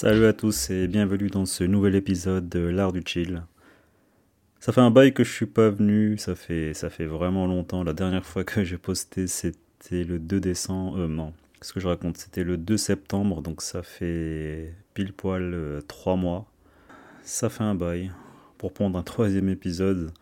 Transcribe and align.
Salut 0.00 0.26
à 0.26 0.32
tous 0.32 0.70
et 0.70 0.86
bienvenue 0.86 1.26
dans 1.26 1.44
ce 1.44 1.64
nouvel 1.64 1.96
épisode 1.96 2.48
de 2.48 2.60
l'art 2.60 2.92
du 2.92 3.02
chill. 3.04 3.42
Ça 4.60 4.70
fait 4.70 4.80
un 4.80 4.92
bail 4.92 5.12
que 5.12 5.24
je 5.24 5.32
suis 5.32 5.46
pas 5.46 5.70
venu, 5.70 6.16
ça 6.18 6.36
fait, 6.36 6.72
ça 6.72 6.88
fait 6.88 7.06
vraiment 7.06 7.48
longtemps. 7.48 7.82
La 7.82 7.94
dernière 7.94 8.24
fois 8.24 8.44
que 8.44 8.62
j'ai 8.62 8.78
posté, 8.78 9.26
c'était 9.26 10.04
le 10.04 10.20
2 10.20 10.38
décembre. 10.38 11.00
Euh, 11.00 11.08
non, 11.08 11.32
qu'est-ce 11.54 11.72
que 11.72 11.80
je 11.80 11.88
raconte? 11.88 12.16
C'était 12.16 12.44
le 12.44 12.56
2 12.56 12.76
septembre, 12.76 13.42
donc 13.42 13.60
ça 13.60 13.82
fait 13.82 14.72
pile 14.94 15.12
poil 15.12 15.82
3 15.88 16.12
euh, 16.12 16.16
mois. 16.16 16.46
Ça 17.24 17.48
fait 17.48 17.64
un 17.64 17.74
bail 17.74 18.12
pour 18.56 18.72
prendre 18.72 18.96
un 18.96 19.02
troisième 19.16 19.48
épisode. 19.48 20.12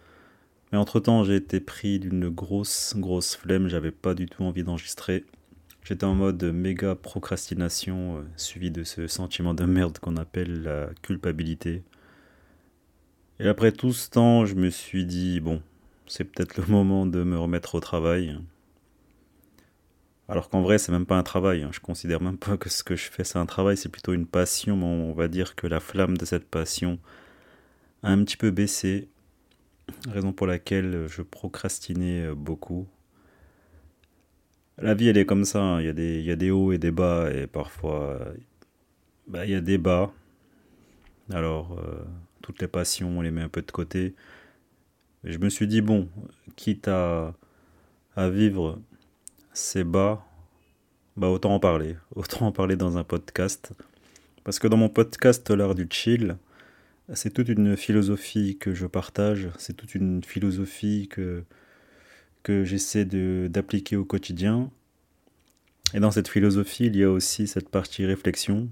Mais 0.73 0.79
entre 0.79 1.01
temps, 1.01 1.23
j'ai 1.23 1.37
été 1.37 1.61
pris 1.61 1.99
d'une 1.99 2.31
grosse, 2.31 2.95
grosse 2.97 3.37
flemme. 3.37 3.69
J'avais 3.69 3.93
pas 3.93 4.15
du 4.15 4.25
tout 4.25 4.43
envie 4.43 4.65
d'enregistrer. 4.65 5.27
J'étais 5.89 6.03
en 6.03 6.17
mode 6.17 6.43
méga 6.43 6.97
procrastination, 6.97 8.17
euh, 8.17 8.23
suivi 8.37 8.73
de 8.73 8.83
ce 8.83 9.07
sentiment 9.07 9.55
de 9.55 9.65
merde 9.67 10.01
qu'on 10.01 10.17
appelle 10.17 10.65
la 10.65 10.89
culpabilité. 11.01 11.85
Et 13.39 13.47
après 13.47 13.71
tout 13.71 13.93
ce 13.93 14.11
temps, 14.11 14.47
je 14.47 14.57
me 14.57 14.69
suis 14.69 15.07
dit, 15.07 15.39
bon, 15.39 15.63
c'est 16.09 16.25
peut-être 16.25 16.57
le 16.57 16.67
moment 16.67 17.07
de 17.07 17.23
me 17.23 17.39
remettre 17.39 17.77
au 17.77 17.81
travail. 17.81 18.37
Alors 20.29 20.51
qu'en 20.51 20.61
vrai, 20.61 20.79
c'est 20.79 20.91
même 20.91 21.07
pas 21.07 21.19
un 21.19 21.23
travail. 21.23 21.63
Hein. 21.63 21.71
Je 21.73 21.79
considère 21.79 22.21
même 22.21 22.37
pas 22.37 22.57
que 22.57 22.69
ce 22.69 22.83
que 22.83 22.97
je 22.97 23.09
fais, 23.09 23.23
c'est 23.23 23.39
un 23.39 23.47
travail, 23.47 23.77
c'est 23.77 23.89
plutôt 23.89 24.13
une 24.13 24.27
passion. 24.27 24.77
Mais 24.77 24.87
on 24.87 25.13
va 25.13 25.29
dire 25.29 25.55
que 25.55 25.69
la 25.69 25.79
flamme 25.79 26.17
de 26.17 26.25
cette 26.25 26.47
passion 26.47 26.99
a 28.03 28.11
un 28.11 28.25
petit 28.25 28.37
peu 28.37 28.51
baissé. 28.51 29.09
Raison 30.09 30.33
pour 30.33 30.49
laquelle 30.49 31.07
je 31.07 31.23
procrastinais 31.23 32.35
beaucoup. 32.35 32.89
La 34.79 34.95
vie, 34.95 35.09
elle 35.09 35.17
est 35.19 35.27
comme 35.27 35.45
ça. 35.45 35.61
Hein. 35.61 35.81
Il, 35.81 35.87
y 35.87 36.31
a 36.31 36.37
des, 36.37 36.51
hauts 36.51 36.73
et 36.73 36.79
des 36.79 36.91
bas. 36.91 37.31
Et 37.33 37.47
parfois, 37.47 38.21
bah, 39.27 39.45
il 39.45 39.53
y 39.53 39.55
a 39.55 39.61
des 39.61 39.79
bas. 39.79 40.13
Alors, 41.33 41.79
euh, 41.79 42.05
toutes 42.43 42.61
les 42.61 42.69
passions, 42.69 43.19
on 43.19 43.23
les 43.23 43.31
met 43.31 43.43
un 43.43 43.49
peu 43.49 43.63
de 43.63 43.71
côté. 43.71 44.15
je 45.25 45.39
me 45.39 45.49
suis 45.49 45.67
dit, 45.67 45.81
bon, 45.81 46.09
quitte 46.57 46.89
à, 46.89 47.35
à 48.17 48.31
vivre 48.31 48.81
ces 49.53 49.85
bas, 49.85 50.25
bah 51.17 51.29
autant 51.29 51.55
en 51.55 51.61
parler. 51.61 51.97
Autant 52.15 52.47
en 52.47 52.53
parler 52.53 52.77
dans 52.77 52.99
un 52.99 53.05
podcast. 53.05 53.73
Parce 54.45 54.59
que 54.59 54.69
dans 54.69 54.77
mon 54.77 54.89
podcast 54.89 55.51
L'art 55.51 55.75
du 55.75 55.89
chill, 55.91 56.37
c'est 57.15 57.33
toute 57.33 57.49
une 57.49 57.77
philosophie 57.77 58.59
que 58.59 58.75
je 58.75 58.87
partage, 58.87 59.49
c'est 59.59 59.75
toute 59.75 59.95
une 59.95 60.23
philosophie 60.23 61.09
que, 61.09 61.45
que 62.47 62.63
j'essaie 62.63 63.05
d'appliquer 63.05 63.97
au 63.97 64.05
quotidien. 64.05 64.71
Et 65.95 65.99
dans 65.99 66.13
cette 66.13 66.29
philosophie, 66.29 66.87
il 66.87 66.95
y 66.95 67.03
a 67.03 67.11
aussi 67.11 67.49
cette 67.49 67.69
partie 67.71 68.07
réflexion, 68.07 68.69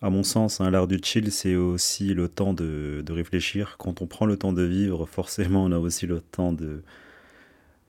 à 0.00 0.08
mon 0.08 0.22
sens, 0.22 0.62
hein, 0.62 0.70
l'art 0.70 0.86
du 0.86 0.98
chill, 1.02 1.30
c'est 1.30 1.56
aussi 1.56 2.14
le 2.14 2.28
temps 2.28 2.54
de, 2.54 3.04
réfléchir. 3.10 3.76
Quand 3.78 4.00
on 4.00 4.06
prend 4.06 4.24
le 4.24 4.38
temps 4.38 4.54
de 4.54 4.62
vivre, 4.62 5.04
forcément, 5.04 5.64
on 5.64 5.72
a 5.72 5.78
aussi 5.78 6.06
le 6.06 6.22
temps 6.22 6.54
de, 6.54 6.82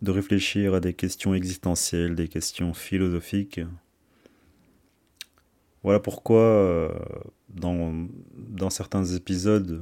de 0.02 0.12
réfléchir 0.12 0.74
à 0.74 0.82
des 0.82 0.94
questions 0.94 1.34
existentielles, 1.34 2.16
des 2.16 2.28
questions 2.28 2.74
philosophiques. 2.74 3.62
Voilà 5.84 6.02
pourquoi, 6.02 6.42
euh, 6.42 6.90
dans, 7.48 7.94
dans 8.36 8.70
certains 8.70 9.06
épisodes, 9.06 9.82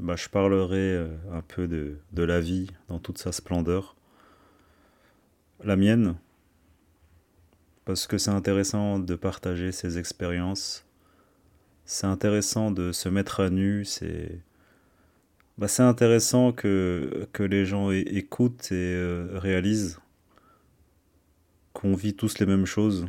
bah, 0.00 0.16
je 0.16 0.28
parlerai 0.28 0.76
euh, 0.76 1.16
un 1.32 1.42
peu 1.42 1.68
de, 1.68 1.98
de 2.12 2.22
la 2.24 2.40
vie 2.40 2.66
dans 2.88 2.98
toute 2.98 3.18
sa 3.18 3.30
splendeur. 3.30 3.94
La 5.64 5.74
mienne, 5.76 6.14
parce 7.84 8.06
que 8.06 8.16
c'est 8.16 8.30
intéressant 8.30 8.98
de 8.98 9.14
partager 9.16 9.72
ces 9.72 9.98
expériences. 9.98 10.86
C'est 11.84 12.06
intéressant 12.06 12.70
de 12.70 12.92
se 12.92 13.08
mettre 13.08 13.40
à 13.40 13.50
nu, 13.50 13.84
c'est 13.84 14.40
bah, 15.56 15.66
intéressant 15.78 16.52
que, 16.52 17.26
que 17.32 17.42
les 17.42 17.64
gens 17.64 17.90
écoutent 17.90 18.70
et 18.70 18.94
euh, 18.94 19.30
réalisent 19.34 19.98
qu'on 21.72 21.94
vit 21.94 22.14
tous 22.14 22.38
les 22.38 22.46
mêmes 22.46 22.66
choses, 22.66 23.06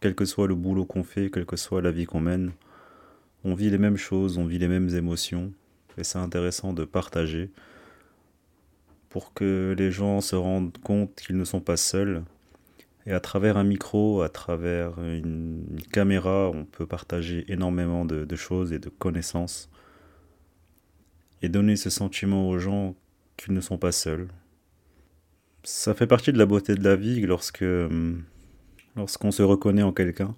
quel 0.00 0.14
que 0.14 0.24
soit 0.24 0.46
le 0.46 0.54
boulot 0.54 0.86
qu'on 0.86 1.02
fait, 1.02 1.30
quelle 1.30 1.46
que 1.46 1.56
soit 1.56 1.82
la 1.82 1.90
vie 1.90 2.06
qu'on 2.06 2.20
mène. 2.20 2.52
On 3.42 3.54
vit 3.54 3.68
les 3.68 3.78
mêmes 3.78 3.98
choses, 3.98 4.38
on 4.38 4.46
vit 4.46 4.58
les 4.58 4.68
mêmes 4.68 4.94
émotions, 4.94 5.52
et 5.98 6.04
c'est 6.04 6.18
intéressant 6.18 6.72
de 6.72 6.84
partager 6.84 7.50
pour 9.14 9.32
que 9.32 9.76
les 9.78 9.92
gens 9.92 10.20
se 10.20 10.34
rendent 10.34 10.76
compte 10.78 11.14
qu'ils 11.14 11.36
ne 11.36 11.44
sont 11.44 11.60
pas 11.60 11.76
seuls 11.76 12.24
et 13.06 13.12
à 13.12 13.20
travers 13.20 13.56
un 13.56 13.62
micro, 13.62 14.22
à 14.22 14.28
travers 14.28 15.00
une, 15.00 15.64
caméra, 15.92 16.50
on 16.52 16.64
peut 16.64 16.84
partager 16.84 17.44
énormément 17.46 18.04
de, 18.04 18.34
choses 18.34 18.72
et 18.72 18.80
de 18.80 18.88
connaissances. 18.88 19.70
Et 21.42 21.48
donner 21.48 21.76
ce 21.76 21.90
sentiment 21.90 22.48
aux 22.48 22.58
gens 22.58 22.96
qu'ils 23.36 23.54
ne 23.54 23.60
sont 23.60 23.78
pas 23.78 23.92
seuls. 23.92 24.26
Ça 25.62 25.94
fait 25.94 26.08
partie 26.08 26.32
de 26.32 26.38
la 26.38 26.46
beauté 26.46 26.74
de 26.74 26.82
la 26.82 26.96
vie 26.96 27.20
lorsque 27.20 27.62
hum, 27.62 28.24
lorsqu'on 28.96 29.30
se 29.30 29.44
reconnaît 29.44 29.84
en 29.84 29.92
quelqu'un. 29.92 30.34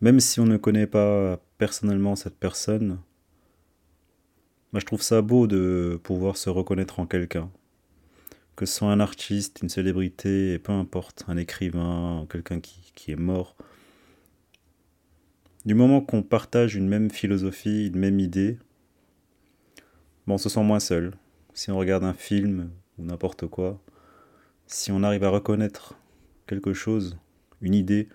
Même 0.00 0.20
si 0.20 0.40
on 0.40 0.46
ne 0.46 0.56
connaît 0.56 0.86
pas 0.86 1.38
personnellement 1.58 2.16
cette 2.16 2.38
personne, 2.38 3.00
bah, 4.72 4.80
je 4.80 4.86
trouve 4.86 5.02
ça 5.02 5.22
beau 5.22 5.46
de 5.46 6.00
pouvoir 6.02 6.36
se 6.36 6.50
reconnaître 6.50 7.00
en 7.00 7.06
quelqu'un 7.06 7.50
que 8.60 8.66
ce 8.66 8.74
soit 8.74 8.92
un 8.92 9.00
artiste, 9.00 9.60
une 9.62 9.70
célébrité, 9.70 10.52
et 10.52 10.58
peu 10.58 10.72
importe, 10.72 11.24
un 11.28 11.38
écrivain, 11.38 12.26
quelqu'un 12.30 12.60
qui, 12.60 13.10
est 13.10 13.16
mort. 13.16 13.56
Du 15.64 15.72
moment 15.74 16.02
qu'on 16.02 16.22
partage 16.22 16.76
une 16.76 16.86
même 16.86 17.10
philosophie, 17.10 17.86
une 17.86 17.98
même 17.98 18.20
idée, 18.20 18.58
bon, 20.26 20.34
on 20.34 20.38
se 20.38 20.50
sent 20.50 20.62
moins 20.62 20.78
seul. 20.78 21.14
Si 21.54 21.70
on 21.70 21.78
regarde 21.78 22.04
un 22.04 22.12
film 22.12 22.70
ou 22.98 23.04
n'importe 23.04 23.46
quoi, 23.46 23.82
si 24.66 24.92
on 24.92 25.02
arrive 25.04 25.24
à 25.24 25.30
reconnaître 25.30 25.94
quelque 26.46 26.74
chose, 26.74 27.16
une 27.62 27.74
idée 27.74 28.10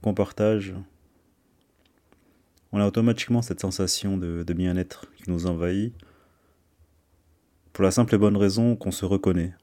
qu'on 0.00 0.14
partage, 0.14 0.74
on 2.72 2.80
a 2.80 2.86
automatiquement 2.86 3.42
cette 3.42 3.60
sensation 3.60 4.16
de 4.16 4.52
bien-être 4.52 5.06
qui 5.16 5.30
nous 5.30 5.46
envahit, 5.46 5.94
pour 7.72 7.84
la 7.84 7.90
simple 7.90 8.14
et 8.14 8.18
bonne 8.18 8.36
raison 8.36 8.76
qu'on 8.76 8.90
se 8.90 9.04
reconnaît. 9.04 9.54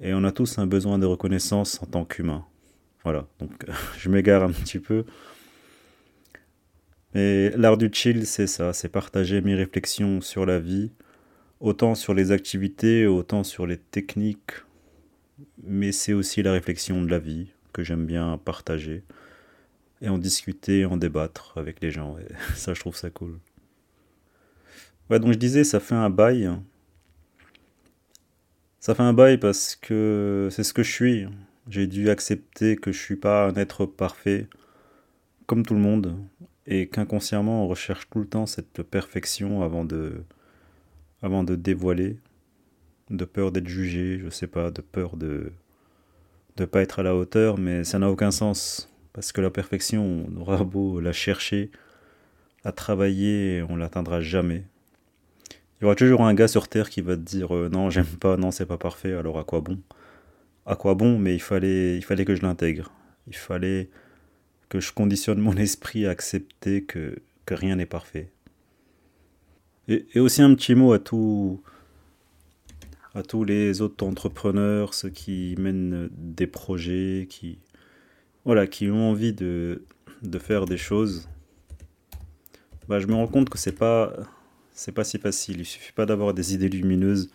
Et 0.00 0.14
on 0.14 0.24
a 0.24 0.32
tous 0.32 0.58
un 0.58 0.66
besoin 0.66 0.98
de 0.98 1.06
reconnaissance 1.06 1.80
en 1.82 1.86
tant 1.86 2.04
qu'humain. 2.04 2.44
Voilà, 3.04 3.26
donc 3.38 3.50
je 3.98 4.08
m'égare 4.08 4.42
un 4.42 4.50
petit 4.50 4.78
peu. 4.78 5.04
Mais 7.14 7.50
l'art 7.50 7.76
du 7.76 7.90
chill, 7.92 8.26
c'est 8.26 8.46
ça, 8.46 8.72
c'est 8.72 8.88
partager 8.88 9.42
mes 9.42 9.54
réflexions 9.54 10.20
sur 10.20 10.46
la 10.46 10.58
vie, 10.58 10.92
autant 11.60 11.94
sur 11.94 12.14
les 12.14 12.32
activités, 12.32 13.06
autant 13.06 13.44
sur 13.44 13.66
les 13.66 13.76
techniques, 13.76 14.52
mais 15.62 15.92
c'est 15.92 16.14
aussi 16.14 16.42
la 16.42 16.52
réflexion 16.52 17.02
de 17.02 17.10
la 17.10 17.18
vie 17.18 17.48
que 17.72 17.84
j'aime 17.84 18.06
bien 18.06 18.38
partager 18.38 19.04
et 20.02 20.10
en 20.10 20.18
discuter, 20.18 20.84
en 20.84 20.98
débattre 20.98 21.54
avec 21.56 21.80
les 21.80 21.90
gens. 21.90 22.18
Et 22.18 22.34
ça, 22.54 22.74
je 22.74 22.80
trouve 22.80 22.96
ça 22.96 23.08
cool. 23.08 23.38
Ouais, 25.08 25.18
donc 25.18 25.32
je 25.32 25.38
disais, 25.38 25.64
ça 25.64 25.80
fait 25.80 25.94
un 25.94 26.10
bail 26.10 26.50
ça 28.82 28.96
fait 28.96 29.04
un 29.04 29.12
bail 29.12 29.38
parce 29.38 29.76
que 29.76 30.48
c'est 30.50 30.64
ce 30.64 30.74
que 30.74 30.82
je 30.82 30.90
suis. 30.90 31.26
J'ai 31.68 31.86
dû 31.86 32.10
accepter 32.10 32.74
que 32.74 32.90
je 32.90 32.98
suis 32.98 33.14
pas 33.14 33.46
un 33.46 33.54
être 33.54 33.86
parfait, 33.86 34.48
comme 35.46 35.64
tout 35.64 35.74
le 35.74 35.80
monde, 35.80 36.16
et 36.66 36.88
qu'inconsciemment 36.88 37.64
on 37.64 37.68
recherche 37.68 38.10
tout 38.10 38.18
le 38.18 38.26
temps 38.26 38.44
cette 38.44 38.82
perfection 38.82 39.62
avant 39.62 39.84
de, 39.84 40.24
avant 41.22 41.44
de 41.44 41.54
dévoiler, 41.54 42.18
de 43.10 43.24
peur 43.24 43.52
d'être 43.52 43.68
jugé, 43.68 44.18
je 44.18 44.28
sais 44.30 44.48
pas, 44.48 44.72
de 44.72 44.80
peur 44.80 45.16
de 45.16 45.52
ne 46.58 46.64
pas 46.64 46.82
être 46.82 46.98
à 46.98 47.04
la 47.04 47.14
hauteur, 47.14 47.58
mais 47.58 47.84
ça 47.84 48.00
n'a 48.00 48.10
aucun 48.10 48.32
sens 48.32 48.91
parce 49.12 49.32
que 49.32 49.40
la 49.40 49.50
perfection, 49.50 50.26
on 50.28 50.40
aura 50.40 50.64
beau 50.64 51.00
la 51.00 51.12
chercher, 51.12 51.70
la 52.64 52.72
travailler, 52.72 53.64
on 53.68 53.76
l'atteindra 53.76 54.20
jamais. 54.20 54.64
Il 55.50 55.82
y 55.82 55.86
aura 55.86 55.94
toujours 55.94 56.22
un 56.22 56.34
gars 56.34 56.48
sur 56.48 56.68
Terre 56.68 56.88
qui 56.88 57.00
va 57.00 57.16
te 57.16 57.22
dire 57.22 57.54
euh, 57.54 57.68
non, 57.68 57.90
j'aime 57.90 58.06
pas, 58.06 58.36
non, 58.36 58.50
c'est 58.50 58.66
pas 58.66 58.78
parfait, 58.78 59.12
alors 59.14 59.38
à 59.38 59.44
quoi 59.44 59.60
bon? 59.60 59.80
À 60.64 60.76
quoi 60.76 60.94
bon 60.94 61.18
Mais 61.18 61.34
il 61.34 61.42
fallait, 61.42 62.00
que 62.00 62.34
je 62.34 62.42
l'intègre. 62.42 62.92
Il 63.26 63.36
fallait 63.36 63.90
que 64.68 64.80
je 64.80 64.92
conditionne 64.92 65.40
mon 65.40 65.56
esprit 65.56 66.06
à 66.06 66.10
accepter 66.10 66.84
que, 66.84 67.16
rien 67.50 67.76
n'est 67.76 67.86
parfait. 67.86 68.30
Et, 69.88 70.06
aussi 70.20 70.40
un 70.40 70.54
petit 70.54 70.74
mot 70.74 70.92
à 70.92 70.98
tous 70.98 71.60
à 73.14 73.22
tous 73.22 73.44
les 73.44 73.82
autres 73.82 74.06
entrepreneurs, 74.06 74.94
ceux 74.94 75.10
qui 75.10 75.54
mènent 75.58 76.08
des 76.12 76.46
projets, 76.46 77.26
qui 77.28 77.58
voilà, 78.44 78.66
qui 78.66 78.90
ont 78.90 79.10
envie 79.10 79.32
de, 79.32 79.84
de 80.22 80.38
faire 80.38 80.66
des 80.66 80.76
choses. 80.76 81.28
Bah, 82.88 82.98
je 82.98 83.06
me 83.06 83.14
rends 83.14 83.28
compte 83.28 83.48
que 83.48 83.58
c'est 83.58 83.72
pas 83.72 84.12
pas 84.94 85.04
si 85.04 85.18
facile. 85.18 85.60
Il 85.60 85.66
suffit 85.66 85.92
pas 85.92 86.06
d'avoir 86.06 86.34
des 86.34 86.54
idées 86.54 86.68
lumineuses 86.68 87.30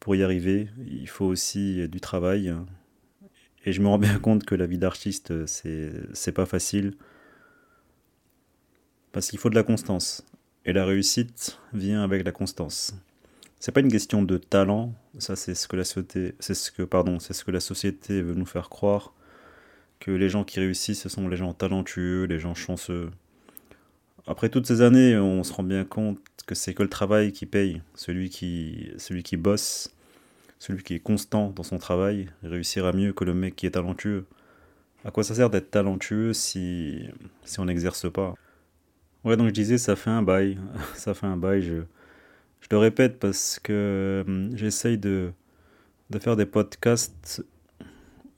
pour 0.00 0.14
y 0.14 0.22
arriver. 0.22 0.68
Il 0.86 1.08
faut 1.08 1.24
aussi 1.24 1.88
du 1.88 2.00
travail. 2.00 2.54
Et 3.64 3.72
je 3.72 3.80
me 3.80 3.88
rends 3.88 3.98
bien 3.98 4.18
compte 4.18 4.44
que 4.44 4.54
la 4.54 4.66
vie 4.66 4.78
d'artiste, 4.78 5.46
c'est, 5.46 5.92
c'est 6.12 6.32
pas 6.32 6.46
facile. 6.46 6.94
Parce 9.12 9.28
qu'il 9.28 9.38
faut 9.38 9.50
de 9.50 9.54
la 9.54 9.62
constance. 9.62 10.24
Et 10.64 10.72
la 10.72 10.84
réussite 10.84 11.58
vient 11.72 12.02
avec 12.02 12.24
la 12.24 12.32
constance. 12.32 12.94
C'est 13.60 13.72
pas 13.72 13.80
une 13.80 13.90
question 13.90 14.22
de 14.22 14.36
talent, 14.36 14.94
ça 15.18 15.34
c'est 15.34 15.54
ce 15.54 15.66
ce 15.82 16.00
c'est 16.38 16.54
ce 17.34 17.44
que 17.44 17.50
la 17.50 17.60
société 17.60 18.22
veut 18.22 18.34
nous 18.34 18.46
faire 18.46 18.68
croire 18.68 19.14
que 20.00 20.10
les 20.10 20.28
gens 20.28 20.44
qui 20.44 20.60
réussissent 20.60 21.02
ce 21.02 21.08
sont 21.08 21.28
les 21.28 21.36
gens 21.36 21.52
talentueux, 21.52 22.24
les 22.24 22.38
gens 22.38 22.54
chanceux. 22.54 23.10
Après 24.26 24.48
toutes 24.48 24.66
ces 24.66 24.82
années, 24.82 25.16
on 25.16 25.42
se 25.42 25.52
rend 25.52 25.62
bien 25.62 25.84
compte 25.84 26.18
que 26.46 26.54
c'est 26.54 26.74
que 26.74 26.82
le 26.82 26.88
travail 26.88 27.32
qui 27.32 27.46
paye, 27.46 27.82
celui 27.94 28.30
qui 28.30 28.90
celui 28.98 29.22
qui 29.22 29.36
bosse, 29.36 29.94
celui 30.58 30.82
qui 30.82 30.94
est 30.94 31.00
constant 31.00 31.50
dans 31.50 31.62
son 31.62 31.78
travail 31.78 32.28
réussira 32.42 32.92
mieux 32.92 33.12
que 33.12 33.24
le 33.24 33.34
mec 33.34 33.56
qui 33.56 33.66
est 33.66 33.72
talentueux. 33.72 34.26
À 35.04 35.10
quoi 35.10 35.22
ça 35.24 35.34
sert 35.34 35.50
d'être 35.50 35.70
talentueux 35.70 36.32
si, 36.32 37.08
si 37.44 37.60
on 37.60 37.66
n'exerce 37.66 38.10
pas? 38.10 38.34
Ouais, 39.24 39.36
donc 39.36 39.48
je 39.48 39.52
disais, 39.52 39.78
ça 39.78 39.96
fait 39.96 40.10
un 40.10 40.22
bail. 40.22 40.58
ça 40.94 41.14
fait 41.14 41.26
un 41.26 41.36
bail. 41.36 41.62
Je, 41.62 41.82
je 42.60 42.68
le 42.70 42.78
répète 42.78 43.18
parce 43.18 43.58
que 43.62 44.24
hum, 44.26 44.50
j'essaye 44.56 44.98
de, 44.98 45.32
de 46.10 46.18
faire 46.18 46.36
des 46.36 46.46
podcasts 46.46 47.44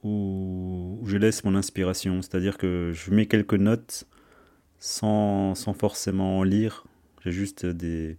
où, 0.02 1.00
je 1.05 1.17
laisse 1.17 1.44
mon 1.44 1.55
inspiration. 1.55 2.23
C'est-à-dire 2.23 2.58
que 2.58 2.93
je 2.94 3.11
mets 3.11 3.26
quelques 3.26 3.55
notes 3.55 4.06
sans, 4.79 5.55
sans 5.55 5.75
forcément 5.75 6.43
lire. 6.43 6.85
J'ai 7.25 7.32
juste 7.32 7.67
des, 7.67 8.17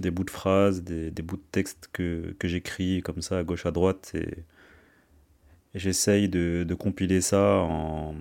des 0.00 0.10
bouts 0.10 0.24
de 0.24 0.30
phrases, 0.30 0.82
des, 0.82 1.10
des 1.10 1.22
bouts 1.22 1.36
de 1.36 1.42
texte 1.52 1.88
que, 1.92 2.34
que 2.38 2.48
j'écris 2.48 3.00
comme 3.02 3.22
ça 3.22 3.38
à 3.38 3.44
gauche 3.44 3.66
à 3.66 3.70
droite 3.70 4.12
et, 4.14 4.44
j'essaye 5.74 6.28
de, 6.28 6.64
de, 6.66 6.74
compiler 6.74 7.20
ça 7.20 7.56
en, 7.58 8.14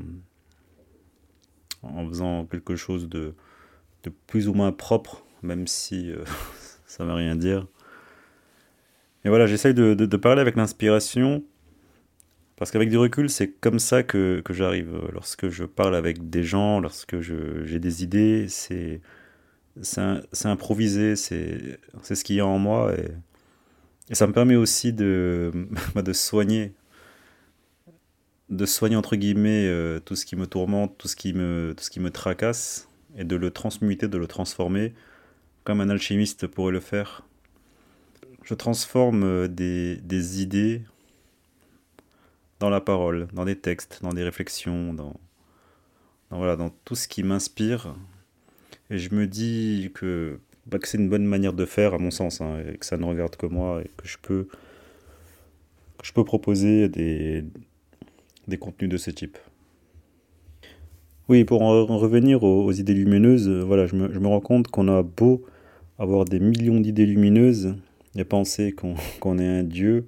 en 1.83 2.07
faisant 2.07 2.45
quelque 2.45 2.75
chose 2.75 3.07
de, 3.07 3.35
de 4.03 4.11
plus 4.27 4.47
ou 4.47 4.53
moins 4.53 4.71
propre, 4.71 5.23
même 5.41 5.67
si 5.67 6.11
euh, 6.11 6.23
ça 6.85 7.03
ne 7.03 7.09
veut 7.09 7.15
rien 7.15 7.35
dire. 7.35 7.67
Et 9.25 9.29
voilà, 9.29 9.45
j'essaye 9.45 9.73
de, 9.73 9.93
de, 9.93 10.17
parler 10.17 10.41
avec 10.41 10.55
l'inspiration, 10.55 11.43
parce 12.55 12.71
qu'avec 12.71 12.89
du 12.89 12.97
recul, 12.97 13.29
c'est 13.29 13.49
comme 13.49 13.79
ça 13.79 14.03
que, 14.03 14.41
que 14.41 14.53
j'arrive. 14.53 15.09
Lorsque 15.11 15.49
je 15.49 15.63
parle 15.63 15.95
avec 15.95 16.29
des 16.29 16.43
gens, 16.43 16.79
lorsque 16.79 17.19
j'ai 17.19 17.79
des 17.79 18.03
idées, 18.03 18.47
c'est 18.47 19.01
improvisé, 20.45 21.15
c'est 21.15 21.79
ce 22.03 22.23
qu'il 22.23 22.35
y 22.35 22.39
a 22.39 22.45
en 22.45 22.59
moi. 22.59 22.93
Et, 22.95 23.11
ça 24.13 24.27
me 24.27 24.33
permet 24.33 24.55
aussi 24.55 24.93
de, 24.93 25.51
de 25.95 26.13
soigner, 26.13 26.73
de 28.49 28.65
soigner 28.65 28.97
entre 28.97 29.15
guillemets 29.15 29.65
euh, 29.65 29.99
tout 29.99 30.15
ce 30.15 30.25
qui 30.25 30.35
me 30.35 30.45
tourmente, 30.45 30.97
tout 30.97 31.07
ce 31.07 31.15
qui 31.15 31.33
me, 31.33 31.73
tout 31.75 31.83
ce 31.83 31.89
qui 31.89 31.99
me 31.99 32.11
tracasse, 32.11 32.89
et 33.17 33.23
de 33.23 33.35
le 33.35 33.49
transmuter, 33.49 34.07
de 34.07 34.17
le 34.17 34.27
transformer, 34.27 34.93
comme 35.63 35.81
un 35.81 35.89
alchimiste 35.89 36.47
pourrait 36.47 36.73
le 36.73 36.81
faire. 36.81 37.25
Je 38.43 38.53
transforme 38.53 39.23
euh, 39.23 39.47
des, 39.47 39.97
des 39.97 40.41
idées 40.41 40.83
dans 42.59 42.69
la 42.69 42.81
parole, 42.81 43.27
dans 43.33 43.45
des 43.45 43.57
textes, 43.57 43.99
dans 44.01 44.13
des 44.13 44.23
réflexions, 44.23 44.93
dans, 44.93 45.13
voilà, 46.29 46.55
dans 46.55 46.69
tout 46.85 46.95
ce 46.95 47.07
qui 47.07 47.23
m'inspire 47.23 47.95
et 48.89 48.97
je 48.97 49.13
me 49.13 49.27
dis 49.27 49.91
que, 49.93 50.39
bah, 50.67 50.77
que 50.79 50.87
c'est 50.87 50.97
une 50.97 51.09
bonne 51.09 51.25
manière 51.25 51.53
de 51.53 51.65
faire, 51.65 51.93
à 51.93 51.97
mon 51.97 52.11
sens, 52.11 52.41
hein, 52.41 52.59
et 52.71 52.77
que 52.77 52.85
ça 52.85 52.97
ne 52.97 53.05
regarde 53.05 53.35
que 53.35 53.45
moi, 53.45 53.81
et 53.83 53.89
que 53.97 54.07
je 54.07 54.17
peux, 54.21 54.47
que 55.97 56.05
je 56.05 56.13
peux 56.13 56.23
proposer 56.23 56.89
des, 56.89 57.43
des 58.47 58.57
contenus 58.57 58.91
de 58.91 58.97
ce 58.97 59.09
type. 59.09 59.37
Oui, 61.29 61.45
pour 61.45 61.61
en 61.61 61.85
revenir 61.97 62.43
aux, 62.43 62.65
aux 62.65 62.71
idées 62.71 62.93
lumineuses, 62.93 63.47
euh, 63.47 63.63
voilà, 63.63 63.87
je 63.87 63.95
me, 63.95 64.13
je 64.13 64.19
me 64.19 64.27
rends 64.27 64.41
compte 64.41 64.67
qu'on 64.67 64.87
a 64.89 65.01
beau 65.01 65.45
avoir 65.97 66.25
des 66.25 66.39
millions 66.39 66.79
d'idées 66.79 67.05
lumineuses 67.05 67.75
et 68.15 68.25
penser 68.25 68.73
qu'on 68.73 68.95
qu 69.21 69.41
est 69.41 69.47
un 69.47 69.63
dieu 69.63 70.05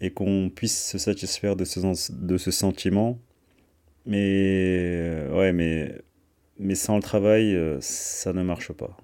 et 0.00 0.10
qu'on 0.10 0.50
puisse 0.54 0.90
se 0.90 0.98
satisfaire 0.98 1.56
de 1.56 1.64
ce, 1.64 2.50
sentiment. 2.50 3.18
Mais 4.06 4.16
euh, 4.16 5.36
ouais, 5.36 5.52
mais 5.52 6.00
mais 6.58 6.74
sans 6.74 6.96
le 6.96 7.02
travail, 7.02 7.54
euh, 7.54 7.78
ça 7.80 8.32
ne 8.32 8.42
marche 8.42 8.72
pas. 8.72 8.96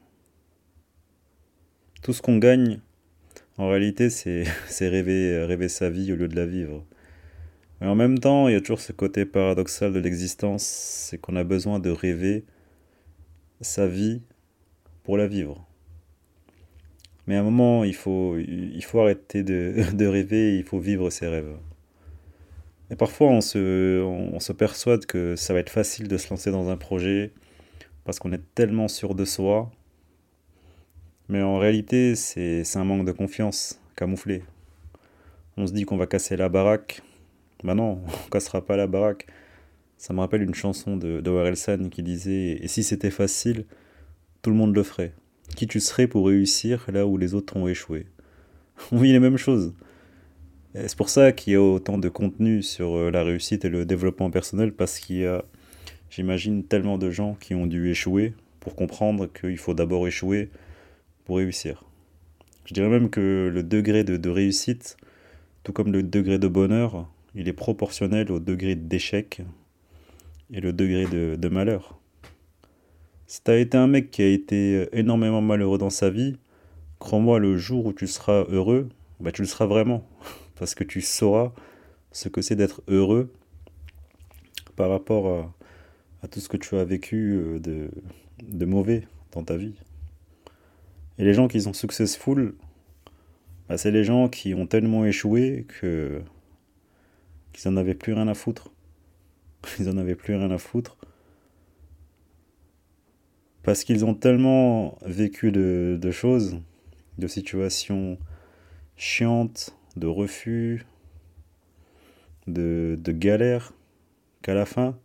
Tout 2.03 2.13
ce 2.13 2.23
qu'on 2.23 2.39
gagne, 2.39 2.81
en 3.59 3.69
réalité, 3.69 4.11
c'est 4.11 4.45
rêver, 4.81 5.45
rêver 5.45 5.69
sa 5.69 5.91
vie 5.91 6.13
au 6.13 6.17
lieu 6.17 6.29
de 6.29 6.37
la 6.37 6.47
vivre. 6.47 6.85
Mais 7.81 7.87
en 7.87 7.95
même 7.95 8.19
temps, 8.19 8.49
il 8.49 8.55
y 8.55 8.57
a 8.57 8.61
toujours 8.61 8.81
ce 8.81 8.93
côté 8.93 9.25
paradoxal 9.25 9.93
de 9.93 10.01
l'existence, 10.01 10.63
c'est 10.65 11.19
qu'on 11.19 11.37
a 11.37 11.45
besoin 11.45 11.81
de 11.81 11.91
rêver 11.91 12.45
sa 13.61 13.87
vie 13.87 14.23
pour 15.03 15.17
la 15.17 15.27
vivre. 15.27 15.67
Mais 17.27 17.37
à 17.37 17.41
un 17.41 17.43
moment, 17.43 17.85
il 17.85 17.95
faut, 17.95 18.37
il 18.37 18.85
faut 18.85 19.01
arrêter 19.01 19.43
de, 19.43 19.85
de 19.95 20.07
rêver, 20.07 20.57
il 20.57 20.65
faut 20.65 20.79
vivre 20.79 21.11
ses 21.11 21.27
rêves. 21.27 21.57
Et 22.91 22.97
parfois, 22.97 23.29
on 23.29 23.41
se, 23.41 24.03
on 24.03 24.39
se 24.41 24.53
persuade 24.53 25.07
que 25.07 25.37
ça 25.37 25.55
va 25.55 25.61
être 25.61 25.71
facile 25.71 26.07
de 26.07 26.19
se 26.19 26.29
lancer 26.31 26.51
dans 26.51 26.69
un 26.69 26.77
projet, 26.77 27.33
parce 28.05 28.19
qu'on 28.19 28.33
est 28.33 28.43
tellement 28.55 28.89
sûr 28.89 29.15
de 29.15 29.25
soi. 29.25 29.71
Mais 31.29 31.43
en 31.43 31.59
réalité, 31.59 32.15
c'est 32.15 32.77
un 32.77 32.85
manque 32.85 33.07
de 33.07 33.13
confiance 33.13 33.81
camouflé. 33.97 34.43
On 35.57 35.67
se 35.67 35.73
dit 35.73 35.85
qu'on 35.85 35.97
va 35.97 36.07
casser 36.07 36.37
la 36.37 36.49
baraque. 36.49 37.03
Bah 37.63 37.75
non, 37.75 38.03
on 38.27 38.31
cassera 38.31 38.65
pas 38.65 38.77
la 38.77 38.87
baraque. 38.87 39.27
Ça 39.97 40.13
me 40.13 40.21
rappelle 40.21 40.43
une 40.43 40.55
chanson 40.55 40.97
de, 40.97 41.21
de 41.21 41.31
Orelsan 41.31 41.89
qui 41.89 42.03
disait 42.03 42.59
Et 42.63 42.69
si 42.69 42.83
c'était 42.83 43.11
facile, 43.11 43.65
tout 44.43 44.51
le 44.51 44.57
monde 44.57 44.75
le 44.75 44.83
ferait. 44.83 45.15
Qui 45.57 45.67
tu 45.67 45.81
serais 45.81 46.07
pour 46.07 46.27
réussir 46.27 46.87
là 46.93 47.07
où 47.07 47.17
les 47.17 47.35
autres 47.35 47.57
ont 47.57 47.69
échoué 47.69 48.07
On 48.93 48.99
vit 48.99 49.13
les 49.13 49.21
mêmes 49.21 49.37
choses. 49.37 49.73
C'est 50.75 50.97
pour 50.97 51.09
ça 51.09 51.31
qu'il 51.31 51.53
y 51.53 51.57
a 51.57 51.63
autant 51.63 51.99
de 51.99 52.09
contenu 52.09 52.63
sur 52.63 52.97
euh, 52.97 53.11
la 53.13 53.23
réussite 53.23 53.65
et 53.65 53.69
le 53.69 53.87
développement 53.87 54.31
personnel, 54.31 54.73
parce 54.73 54.99
qu'il 54.99 55.19
y 55.19 55.25
a 55.25 55.45
J'imagine 56.17 56.63
tellement 56.63 56.97
de 56.97 57.11
gens 57.11 57.35
qui 57.41 57.57
ont 57.57 57.67
dû 57.67 57.91
échouer 57.91 58.35
pour 58.61 58.77
comprendre 58.77 59.27
qu'il 59.27 59.59
faut 59.59 59.75
d'abord 59.75 60.07
échouer 60.07 60.49
pour 61.25 61.39
réussir. 61.39 61.83
Je 62.67 62.73
dirais 62.73 62.89
même 62.89 63.11
que 63.11 63.51
le 63.53 63.65
degré 63.65 64.05
de, 64.05 64.29
réussite, 64.29 64.97
tout 65.65 65.73
comme 65.73 65.93
le 65.93 66.05
degré 66.05 66.39
de 66.39 66.47
bonheur, 66.47 67.11
il 67.35 67.49
est 67.49 67.53
proportionnel 67.53 68.31
au 68.31 68.39
degré 68.39 68.77
d'échec 68.77 69.43
et 70.53 70.61
le 70.61 70.73
degré 70.73 71.07
de, 71.07 71.35
de 71.35 71.49
malheur. 71.49 71.99
Si 73.35 73.43
tu 73.43 73.51
as 73.51 73.59
été 73.59 73.77
un 73.77 73.89
mec 73.89 74.13
qui 74.13 74.23
a 74.23 74.29
été 74.29 74.89
énormément 74.93 75.41
malheureux 75.41 75.77
dans 75.77 75.91
sa 75.91 76.09
vie, 76.09 76.37
crois-moi, 77.01 77.41
le 77.41 77.57
jour 77.57 77.85
où 77.85 77.93
tu 77.93 78.07
seras 78.07 78.45
heureux, 78.49 78.89
bah, 79.19 79.33
tu 79.33 79.43
le 79.43 79.49
seras 79.49 79.67
vraiment. 79.67 80.07
Parce 80.55 80.77
que 80.77 80.85
tu 80.85 81.01
sauras 81.01 81.51
ce 82.13 82.29
que 82.29 82.43
c'est 82.43 82.55
d'être 82.55 82.85
heureux 82.87 83.33
par 84.77 84.89
rapport 84.89 85.53
à, 86.23 86.29
tout 86.29 86.39
ce 86.39 86.49
que 86.49 86.57
tu 86.57 86.77
as 86.77 86.85
vécu 86.85 87.35
euh, 87.35 87.59
de, 87.59 88.65
mauvais 88.67 89.03
dans 89.33 89.43
ta 89.43 89.57
vie. 89.57 89.75
Et 91.19 91.25
les 91.25 91.35
gens 91.35 91.49
qui 91.49 91.61
sont 91.61 91.73
successful, 91.73 92.55
bah, 93.69 93.79
c'est 93.79 93.91
les 93.91 94.05
gens 94.05 94.29
qui 94.29 94.55
ont 94.55 94.69
tellement 94.69 95.05
échoué 95.05 95.67
que 95.81 96.23
qu'ils 97.53 97.69
en 97.69 97.77
avaient 97.77 97.95
plus 97.95 98.13
rien 98.13 98.29
à 98.29 98.35
foutre. 98.35 98.71
Ils 99.81 99.89
en 99.89 99.99
avaient 99.99 100.15
plus 100.15 100.37
rien 100.37 100.53
à 100.53 100.59
foutre. 100.59 100.97
Parce 103.65 103.83
qu'ils 103.83 104.05
ont 104.05 104.15
tellement 104.15 104.99
vécu 105.07 105.51
de, 105.51 106.11
choses, 106.11 106.61
de 107.17 107.27
situations 107.27 108.19
chiantes, 108.97 109.75
de 109.97 110.07
refus, 110.07 110.87
de, 112.47 112.99
galères, 113.07 113.73
qu'à 114.43 114.53
la 114.53 114.67
fin, 114.67 114.99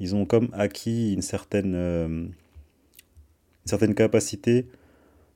ils 0.00 0.16
ont 0.16 0.26
comme 0.26 0.48
acquis 0.52 1.14
une 1.14 1.22
certaine, 1.22 1.74
euh, 1.76 2.08
une 2.08 2.32
certaine 3.64 3.94
capacité 3.94 4.66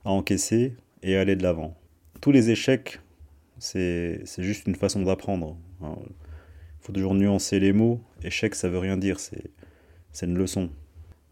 à 0.05 0.11
encaisser 0.11 0.75
et 1.05 1.17
à 1.17 1.21
aller 1.21 1.37
de 1.37 1.45
l'avant. 1.45 1.77
Tous 2.21 2.33
les 2.33 2.51
échecs, 2.51 2.99
c'est 3.61 4.25
juste 4.39 4.67
une 4.67 4.75
façon 4.75 5.03
d'apprendre. 5.03 5.57
faut 6.81 6.93
toujours 6.93 7.15
nuancer 7.15 7.61
les 7.61 7.73
mots. 7.73 8.01
Échec, 8.25 8.57
ça 8.57 8.69
veut 8.69 8.79
rien 8.79 8.97
dire, 8.97 9.21
c'est 9.21 10.27
une 10.27 10.37
leçon. 10.37 10.71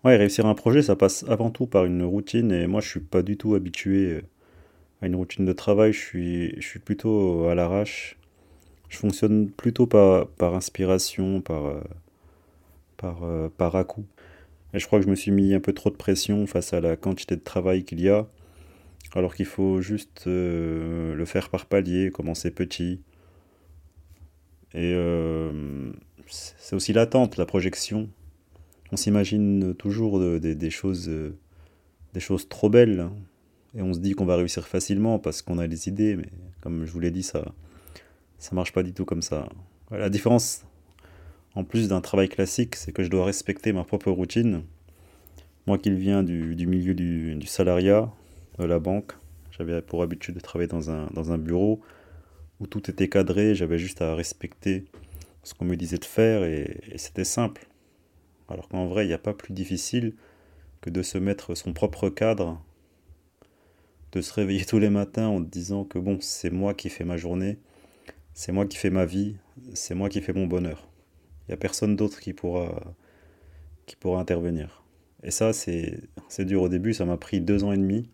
Ouais, 0.08 0.16
réussir 0.16 0.46
un 0.46 0.54
projet, 0.54 0.80
ça 0.80 0.96
passe 0.96 1.24
avant 1.28 1.50
tout 1.50 1.66
par 1.66 1.84
une 1.84 2.02
routine, 2.02 2.50
et 2.50 2.66
moi, 2.66 2.80
je 2.80 2.88
suis 2.88 3.00
pas 3.00 3.22
du 3.22 3.36
tout 3.36 3.54
habitué 3.54 4.14
euh, 4.14 4.22
à 5.02 5.06
une 5.06 5.16
routine 5.16 5.44
de 5.44 5.52
travail, 5.52 5.92
je 5.92 5.98
suis, 5.98 6.54
je 6.62 6.66
suis 6.66 6.78
plutôt 6.78 7.46
à 7.48 7.54
l'arrache. 7.54 8.16
Je 8.88 8.98
fonctionne 8.98 9.50
plutôt 9.50 9.86
par, 9.86 10.28
par 10.28 10.54
inspiration, 10.54 11.42
par, 11.42 11.66
euh, 11.66 11.80
par, 12.96 13.22
euh, 13.24 13.48
par 13.56 13.76
à-coup. 13.76 14.06
Et 14.74 14.78
je 14.78 14.86
crois 14.86 15.00
que 15.00 15.04
je 15.06 15.10
me 15.10 15.16
suis 15.16 15.30
mis 15.30 15.54
un 15.54 15.60
peu 15.60 15.74
trop 15.74 15.90
de 15.90 15.96
pression 15.96 16.46
face 16.46 16.72
à 16.72 16.80
la 16.80 16.96
quantité 16.96 17.36
de 17.36 17.42
travail 17.42 17.84
qu'il 17.84 18.00
y 18.00 18.08
a, 18.08 18.26
alors 19.14 19.34
qu'il 19.34 19.46
faut 19.46 19.80
juste 19.82 20.24
le 20.26 21.24
faire 21.26 21.50
par 21.50 21.66
palier, 21.66 22.10
commencer 22.10 22.50
petit, 22.50 23.02
et 24.74 24.92
euh, 24.94 25.92
c'est 26.26 26.76
aussi 26.76 26.92
l'attente, 26.92 27.36
la 27.36 27.46
projection. 27.46 28.08
On 28.92 28.96
s'imagine 28.96 29.74
toujours 29.74 30.18
des 30.40 30.70
choses, 30.70 31.08
euh, 31.08 31.36
des 32.14 32.20
choses 32.20 32.48
trop 32.48 32.70
belles. 32.70 33.00
Hein. 33.00 33.12
Et 33.74 33.82
on 33.82 33.92
se 33.92 33.98
dit 33.98 34.12
qu'on 34.12 34.24
va 34.24 34.36
réussir 34.36 34.66
facilement 34.66 35.18
parce 35.18 35.42
qu'on 35.42 35.58
a 35.58 35.68
des 35.68 35.88
idées. 35.88 36.16
Mais 36.16 36.28
comme 36.60 36.86
je 36.86 36.92
vous 36.92 37.00
l'ai 37.00 37.10
dit, 37.10 37.22
ça 37.22 37.44
ça 38.38 38.54
marche 38.54 38.72
pas 38.72 38.82
du 38.82 38.92
tout 38.92 39.04
comme 39.04 39.22
ça. 39.22 39.48
La 39.90 40.08
différence, 40.10 40.64
en 41.54 41.64
plus 41.64 41.88
d'un 41.88 42.00
travail 42.00 42.28
classique, 42.28 42.76
c'est 42.76 42.92
que 42.92 43.02
je 43.02 43.10
dois 43.10 43.24
respecter 43.24 43.72
ma 43.72 43.84
propre 43.84 44.10
routine. 44.10 44.62
Moi 45.66 45.78
qui 45.78 45.90
viens 45.90 46.22
du, 46.22 46.54
milieu 46.66 46.94
du, 46.94 47.34
du, 47.34 47.46
salariat, 47.46 48.10
de 48.58 48.64
la 48.64 48.78
banque, 48.78 49.12
j'avais 49.50 49.82
pour 49.82 50.02
habitude 50.02 50.36
de 50.36 50.40
travailler 50.40 50.68
dans 50.68 50.90
un, 50.90 51.08
dans 51.12 51.32
un 51.32 51.38
bureau 51.38 51.80
où 52.60 52.66
tout 52.66 52.90
était 52.90 53.08
cadré, 53.08 53.54
j'avais 53.54 53.78
juste 53.78 54.02
à 54.02 54.14
respecter 54.14 54.84
ce 55.42 55.54
qu'on 55.54 55.64
me 55.64 55.76
disait 55.76 55.98
de 55.98 56.04
faire 56.04 56.44
et, 56.44 56.80
c'était 56.96 57.24
simple. 57.24 57.67
Alors 58.48 58.68
qu'en 58.68 58.86
vrai, 58.86 59.04
il 59.04 59.08
n'y 59.08 59.14
a 59.14 59.18
pas 59.18 59.34
plus 59.34 59.52
difficile 59.52 60.14
que 60.80 60.90
de 60.90 61.02
se 61.02 61.18
mettre 61.18 61.54
son 61.54 61.72
propre 61.72 62.08
cadre, 62.08 62.62
de 64.12 64.20
se 64.20 64.32
réveiller 64.32 64.64
tous 64.64 64.78
les 64.78 64.90
matins 64.90 65.26
en 65.26 65.40
disant 65.40 65.84
que 65.84 65.98
bon, 65.98 66.18
c'est 66.20 66.50
moi 66.50 66.74
qui 66.74 66.88
fais 66.88 67.04
ma 67.04 67.16
journée, 67.16 67.58
c'est 68.32 68.52
moi 68.52 68.66
qui 68.66 68.78
fais 68.78 68.90
ma 68.90 69.04
vie, 69.04 69.36
c'est 69.74 69.94
moi 69.94 70.08
qui 70.08 70.22
fais 70.22 70.32
mon 70.32 70.46
bonheur. 70.46 70.88
Il 71.42 71.50
n'y 71.50 71.54
a 71.54 71.58
personne 71.58 71.96
d'autre 71.96 72.20
qui 72.20 72.32
pourra, 72.32 72.94
intervenir. 74.18 74.82
Et 75.22 75.30
ça, 75.30 75.52
c'est 75.52 76.00
dur 76.40 76.62
au 76.62 76.68
début, 76.68 76.94
ça 76.94 77.04
m'a 77.04 77.16
pris 77.16 77.40
deux 77.40 77.64
ans 77.64 77.72
et 77.72 77.78
demi 77.78 78.08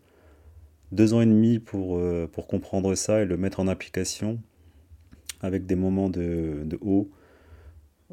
deux 0.91 1.13
ans 1.13 1.21
et 1.21 1.25
demi 1.25 1.59
pour, 1.59 1.97
euh, 1.97 2.27
comprendre 2.47 2.95
ça 2.95 3.21
et 3.21 3.25
le 3.25 3.37
mettre 3.37 3.59
en 3.59 3.67
application, 3.67 4.39
avec 5.41 5.65
des 5.65 5.75
moments 5.75 6.09
de 6.09 6.77
haut, 6.81 7.09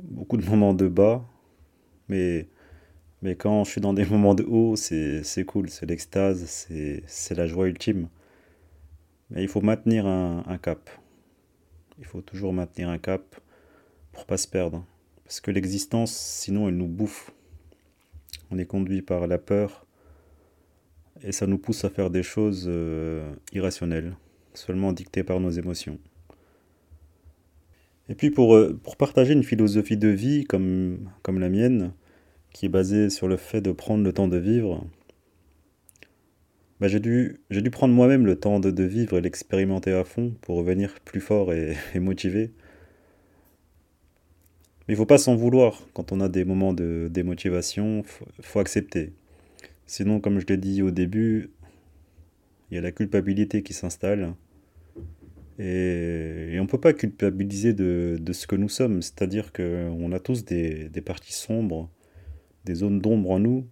beaucoup 0.03 0.37
de 0.37 0.45
moments 0.45 0.75
de 0.75 0.89
bas, 0.89 1.25
mais, 2.09 2.49
mais 3.23 3.37
quand 3.37 3.65
je 3.65 3.71
suis 3.71 3.81
dans 3.81 3.93
des 3.93 4.05
moments 4.11 4.35
de 4.35 4.45
haut, 4.45 4.77
c'est 4.77 5.45
cool, 5.47 5.71
c'est 5.71 5.87
l'extase, 5.87 6.45
c'est 7.07 7.35
la 7.35 7.47
joie 7.47 7.67
ultime. 7.69 8.09
Mais 9.31 9.43
il 9.43 9.49
faut 9.49 9.63
maintenir 9.63 10.07
un, 10.07 10.59
cap. 10.61 10.91
Il 11.99 12.05
faut 12.05 12.21
toujours 12.21 12.53
maintenir 12.53 12.91
un 12.91 12.99
cap 12.99 13.23
pour 14.13 14.27
pas 14.27 14.37
se 14.37 14.47
perdre. 14.47 14.85
Parce 15.25 15.41
que 15.41 15.51
l'existence, 15.51 16.13
sinon, 16.13 16.69
elle 16.69 16.77
nous 16.77 16.89
bouffe. 16.89 17.31
On 18.51 18.59
est 18.59 18.67
conduit 18.67 19.01
par 19.01 19.27
la 19.27 19.39
peur, 19.39 19.87
et 21.23 21.33
ça 21.33 21.47
nous 21.47 21.57
pousse 21.57 21.85
à 21.85 21.91
faire 21.91 22.11
des 22.11 22.23
choses 22.23 22.67
euh, 22.69 23.33
irrationnelles, 23.53 24.15
seulement 24.53 24.93
dictées 24.93 25.23
par 25.23 25.41
nos 25.41 25.51
émotions. 25.51 25.99
Et 28.13 28.15
puis 28.15 28.31
pour, 28.31 28.55
euh, 28.55 28.79
pour 28.83 28.99
partager 28.99 29.33
une 29.33 29.43
philosophie 29.43 29.97
de 29.97 30.09
vie 30.09 30.45
comme, 30.45 31.11
comme 31.23 31.41
la 31.41 31.49
mienne, 31.49 31.95
qui 32.53 32.67
est 32.67 32.69
basée 32.69 33.09
sur 33.09 33.27
le 33.27 33.39
fait 33.39 33.63
de 33.63 33.73
prendre 33.73 34.05
le 34.05 34.13
temps 34.13 34.29
de 34.29 34.37
vivre, 34.37 34.85
bah 36.79 36.89
j'ai 36.89 37.01
dû, 37.01 37.41
dû 37.49 37.71
prendre 37.71 37.95
moi-même 37.95 38.27
le 38.27 38.37
temps 38.37 38.61
de, 38.61 38.85
vivre 38.85 39.17
et 39.17 39.23
l'expérimenter 39.23 39.95
à 39.95 40.05
fond 40.05 40.35
pour 40.43 40.57
revenir 40.57 41.01
plus 41.07 41.23
fort 41.23 41.55
et, 41.55 41.75
et 41.95 42.01
motivé. 42.01 42.51
Mais 44.81 44.89
il 44.89 44.93
ne 44.93 44.99
faut 44.99 45.07
pas 45.07 45.17
s'en 45.17 45.35
vouloir 45.35 45.81
quand 45.95 46.13
on 46.13 46.21
a 46.21 46.29
des 46.29 46.45
moments 46.45 46.75
de 46.75 47.09
démotivation, 47.11 48.05
il 48.39 48.45
faut 48.45 48.59
accepter. 48.59 49.15
Sinon, 49.87 50.21
comme 50.21 50.39
je 50.39 50.45
l'ai 50.45 50.59
dit 50.59 50.83
au 50.83 50.91
début, 50.91 51.49
il 52.71 52.75
y 52.75 52.79
a 52.79 52.83
la 52.83 52.93
culpabilité 52.93 53.63
qui 53.63 53.73
s'installe. 53.73 54.35
Et, 55.59 56.57
on 56.59 56.63
ne 56.63 56.69
peut 56.69 56.81
pas 56.81 56.93
culpabiliser 56.93 57.73
de, 57.73 58.21
ce 58.33 58.47
que 58.47 58.57
nous 58.57 58.69
sommes. 58.69 59.03
C'est-à-dire 59.03 59.53
qu'on 59.53 60.13
a 60.13 60.21
tous 60.21 60.45
des, 60.45 60.89
parties 61.05 61.33
sombres, 61.33 61.91
des 62.65 62.75
zones 62.75 63.01
d'ombre 63.01 63.31
en 63.31 63.39
nous. 63.39 63.67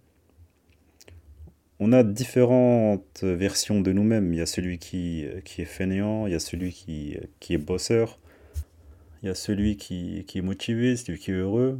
On 1.79 1.93
a 1.93 2.03
différentes 2.03 3.23
versions 3.23 3.81
de 3.81 3.91
nous-mêmes. 3.91 4.33
Il 4.33 4.37
y 4.37 4.41
a 4.41 4.45
celui 4.45 4.77
qui, 4.77 5.25
qui 5.45 5.63
est 5.63 5.65
fainéant, 5.65 6.27
il 6.27 6.33
y 6.33 6.35
a 6.35 6.39
celui 6.39 6.71
qui, 6.71 7.17
qui 7.39 7.55
est 7.55 7.57
bosseur, 7.57 8.19
il 9.23 9.27
y 9.27 9.29
a 9.29 9.35
celui 9.35 9.77
qui, 9.77 10.23
qui 10.27 10.37
est 10.37 10.43
motivé, 10.43 10.95
celui 10.95 11.17
qui 11.17 11.31
est 11.31 11.35
heureux. 11.35 11.79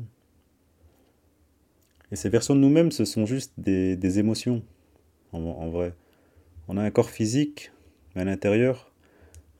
Et 2.12 2.16
ces 2.16 2.30
versions 2.30 2.56
de 2.56 2.60
nous-mêmes, 2.60 2.92
ce 2.92 3.06
sont 3.06 3.26
juste 3.26 3.54
des, 3.58 4.20
émotions, 4.20 4.64
en, 5.32 5.70
vrai. 5.70 5.94
On 6.68 6.78
a 6.78 6.84
un 6.84 6.92
corps 6.92 7.10
physique, 7.10 7.72
mais 8.14 8.22
à 8.22 8.26
l'intérieur, 8.26 8.91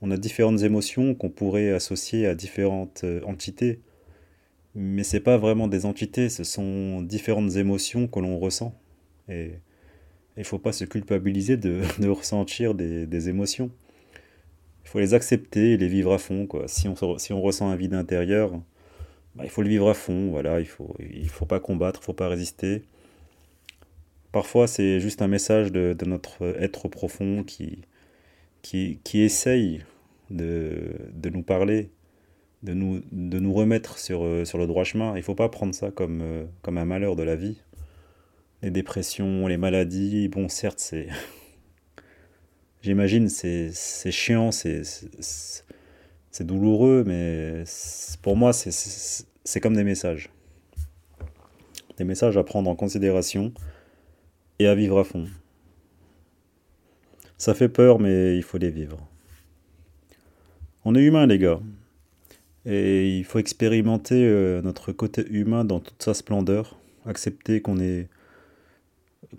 on 0.02 0.10
a 0.10 0.16
différentes 0.16 0.62
émotions 0.62 1.14
qu'on 1.14 1.30
pourrait 1.30 1.70
associer 1.70 2.26
à 2.26 2.34
différentes 2.34 3.02
euh, 3.04 3.22
entités. 3.24 3.80
Mais 4.74 5.04
ce 5.04 5.16
n'est 5.16 5.22
pas 5.22 5.38
vraiment 5.38 5.68
des 5.68 5.86
entités, 5.86 6.28
ce 6.28 6.44
sont 6.44 7.02
différentes 7.02 7.56
émotions 7.56 8.08
que 8.08 8.18
l'on 8.18 8.38
ressent. 8.38 8.74
Et 9.28 9.52
il 10.36 10.40
ne 10.40 10.44
faut 10.44 10.58
pas 10.58 10.72
se 10.72 10.84
culpabiliser 10.84 11.56
de, 11.56 11.82
ressentir 12.08 12.74
des, 12.74 13.28
émotions. 13.28 13.70
Il 14.84 14.88
faut 14.88 14.98
les 14.98 15.14
accepter 15.14 15.72
et 15.72 15.76
les 15.76 15.88
vivre 15.88 16.12
à 16.12 16.18
fond. 16.18 16.46
Quoi. 16.46 16.66
Si, 16.66 16.88
on, 16.88 17.18
si 17.18 17.32
on 17.32 17.40
ressent 17.40 17.68
un 17.68 17.76
vide 17.76 17.94
intérieur, 17.94 18.50
bah, 19.36 19.44
il 19.44 19.50
faut 19.50 19.62
le 19.62 19.68
vivre 19.68 19.88
à 19.88 19.94
fond, 19.94 20.30
voilà, 20.30 20.58
il 20.58 20.66
faut, 20.66 20.96
il 20.98 21.28
faut 21.28 21.46
pas 21.46 21.60
combattre, 21.60 22.00
il 22.02 22.06
faut 22.06 22.12
pas 22.12 22.28
résister. 22.28 22.82
Parfois, 24.32 24.66
c'est 24.66 24.98
juste 24.98 25.22
un 25.22 25.28
message 25.28 25.70
de, 25.70 25.94
notre 26.06 26.42
être 26.58 26.88
profond 26.88 27.44
qui, 27.44 27.84
qui 28.62 29.20
essaye 29.20 29.82
de, 30.32 30.92
de, 31.12 31.30
nous 31.30 31.42
parler, 31.42 31.90
de 32.62 32.74
nous, 32.74 33.00
de 33.12 33.38
nous 33.38 33.52
remettre 33.52 33.98
sur, 33.98 34.46
sur 34.46 34.58
le 34.58 34.66
droit 34.66 34.84
chemin. 34.84 35.12
Il 35.14 35.18
ne 35.18 35.22
faut 35.22 35.34
pas 35.34 35.48
prendre 35.48 35.74
ça 35.74 35.90
comme, 35.90 36.22
comme 36.62 36.78
un 36.78 36.84
malheur 36.84 37.16
de 37.16 37.22
la 37.22 37.36
vie. 37.36 37.60
Les 38.62 38.70
dépressions, 38.70 39.46
les 39.46 39.56
maladies, 39.56 40.28
bon, 40.28 40.48
certes, 40.48 40.78
c'est. 40.80 41.08
J'imagine, 42.82 43.28
c'est 43.28 43.70
chiant, 44.10 44.50
c'est 44.50 44.82
douloureux, 46.40 47.04
mais 47.06 47.62
pour 48.22 48.36
moi, 48.36 48.52
c'est 48.52 49.60
comme 49.60 49.76
des 49.76 49.84
messages. 49.84 50.30
Des 51.96 52.04
messages 52.04 52.36
à 52.36 52.42
prendre 52.42 52.68
en 52.68 52.74
considération 52.74 53.52
et 54.58 54.66
à 54.66 54.74
vivre 54.74 54.98
à 54.98 55.04
fond. 55.04 55.26
Ça 57.38 57.54
fait 57.54 57.68
peur, 57.68 57.98
mais 57.98 58.36
il 58.36 58.42
faut 58.42 58.58
les 58.58 58.70
vivre. 58.70 59.08
On 60.84 60.94
est 60.94 61.02
humain, 61.02 61.26
les 61.26 61.38
gars. 61.38 61.60
Et 62.66 63.16
il 63.18 63.24
faut 63.24 63.38
expérimenter 63.38 64.24
euh, 64.26 64.62
notre 64.62 64.92
côté 64.92 65.24
humain 65.30 65.64
dans 65.64 65.80
toute 65.80 66.02
sa 66.02 66.14
splendeur. 66.14 66.78
Accepter 67.06 67.60
qu'on 67.60 67.78
est, 67.80 68.08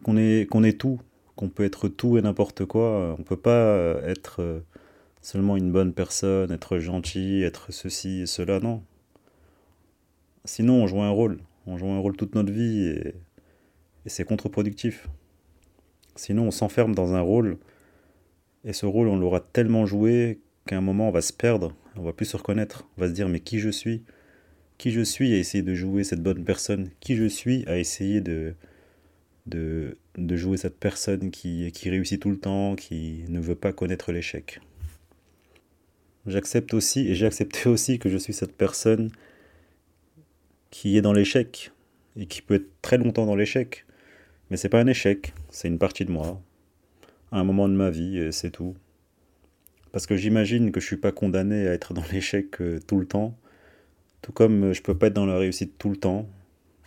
qu'on 0.03 0.17
est, 0.17 0.49
qu'on 0.49 0.63
est 0.63 0.79
tout, 0.79 1.01
qu'on 1.35 1.49
peut 1.49 1.63
être 1.63 1.87
tout 1.89 2.17
et 2.17 2.21
n'importe 2.21 2.65
quoi. 2.65 3.15
On 3.15 3.19
ne 3.19 3.23
peut 3.23 3.37
pas 3.37 3.77
être 4.05 4.41
euh, 4.41 4.59
seulement 5.21 5.57
une 5.57 5.71
bonne 5.71 5.93
personne, 5.93 6.51
être 6.51 6.79
gentil, 6.79 7.43
être 7.43 7.71
ceci 7.71 8.21
et 8.21 8.25
cela, 8.25 8.59
non. 8.59 8.83
Sinon, 10.45 10.83
on 10.83 10.87
joue 10.87 11.01
un 11.01 11.09
rôle. 11.09 11.39
On 11.65 11.77
joue 11.77 11.87
un 11.87 11.99
rôle 11.99 12.17
toute 12.17 12.35
notre 12.35 12.51
vie 12.51 12.87
et, 12.87 13.15
c'est 14.05 14.25
contre-productif. 14.25 15.07
Sinon, 16.15 16.47
on 16.47 16.51
s'enferme 16.51 16.93
dans 16.93 17.13
un 17.13 17.21
rôle 17.21 17.57
et 18.65 18.73
ce 18.73 18.85
rôle, 18.85 19.07
on 19.07 19.17
l'aura 19.17 19.39
tellement 19.39 19.85
joué 19.85 20.39
qu'à 20.65 20.77
un 20.77 20.81
moment, 20.81 21.09
on 21.09 21.11
va 21.11 21.21
se 21.21 21.33
perdre, 21.33 21.75
on 21.95 22.03
va 22.03 22.13
plus 22.13 22.25
se 22.25 22.37
reconnaître. 22.37 22.87
On 22.97 23.01
va 23.01 23.07
se 23.07 23.13
dire, 23.13 23.29
mais 23.29 23.39
qui 23.39 23.59
je 23.59 23.69
suis? 23.69 24.03
Qui 24.77 24.91
je 24.91 25.01
suis 25.01 25.33
à 25.33 25.37
essayer 25.37 25.63
de 25.63 25.73
jouer 25.73 26.03
cette 26.03 26.23
bonne 26.23 26.43
personne? 26.43 26.89
Qui 26.99 27.15
je 27.15 27.25
suis 27.25 27.65
à 27.67 27.77
essayer 27.77 28.21
de, 28.21 28.55
jouer 30.17 30.57
cette 30.57 30.79
personne 30.79 31.31
qui, 31.31 31.71
qui 31.71 31.89
réussit 31.89 32.21
tout 32.21 32.31
le 32.31 32.39
temps, 32.39 32.75
qui 32.75 33.25
ne 33.29 33.39
veut 33.39 33.55
pas 33.55 33.73
connaître 33.73 34.11
l'échec? 34.11 34.59
J'accepte 36.25 36.73
aussi, 36.73 37.07
et 37.09 37.15
j'ai 37.15 37.25
accepté 37.25 37.67
aussi 37.69 37.99
que 37.99 38.09
je 38.09 38.17
suis 38.17 38.33
cette 38.33 38.55
personne 38.55 39.11
qui 40.71 40.97
est 40.97 41.01
dans 41.01 41.13
l'échec, 41.13 41.71
et 42.15 42.25
qui 42.25 42.41
peut 42.41 42.55
être 42.55 42.81
très 42.81 42.97
longtemps 42.97 43.25
dans 43.25 43.35
l'échec. 43.35 43.85
Mais 44.49 44.57
c'est 44.57 44.69
pas 44.69 44.79
un 44.79 44.87
échec, 44.87 45.33
c'est 45.49 45.67
une 45.67 45.77
partie 45.77 46.05
de 46.05 46.11
moi, 46.11 46.41
un 47.31 47.43
moment 47.43 47.67
de 47.67 47.73
ma 47.73 47.89
vie, 47.89 48.17
et 48.17 48.31
c'est 48.31 48.51
tout. 48.51 48.75
Parce 49.93 50.07
que 50.07 50.17
j'imagine 50.17 50.71
que 50.73 50.81
je 50.81 50.85
suis 50.85 50.97
pas 50.97 51.13
condamné 51.13 51.67
à 51.67 51.73
être 51.73 51.93
dans 51.93 52.03
l'échec 52.11 52.61
euh, 52.61 52.79
tout 52.85 52.99
le 52.99 53.05
temps, 53.05 53.37
Tout 54.21 54.33
comme 54.33 54.73
je 54.73 54.81
peux 54.81 54.97
pas 54.97 55.07
être 55.07 55.13
dans 55.13 55.25
la 55.25 55.37
réussite 55.37 55.77
tout 55.77 55.89
le 55.89 55.97
temps. 55.97 56.27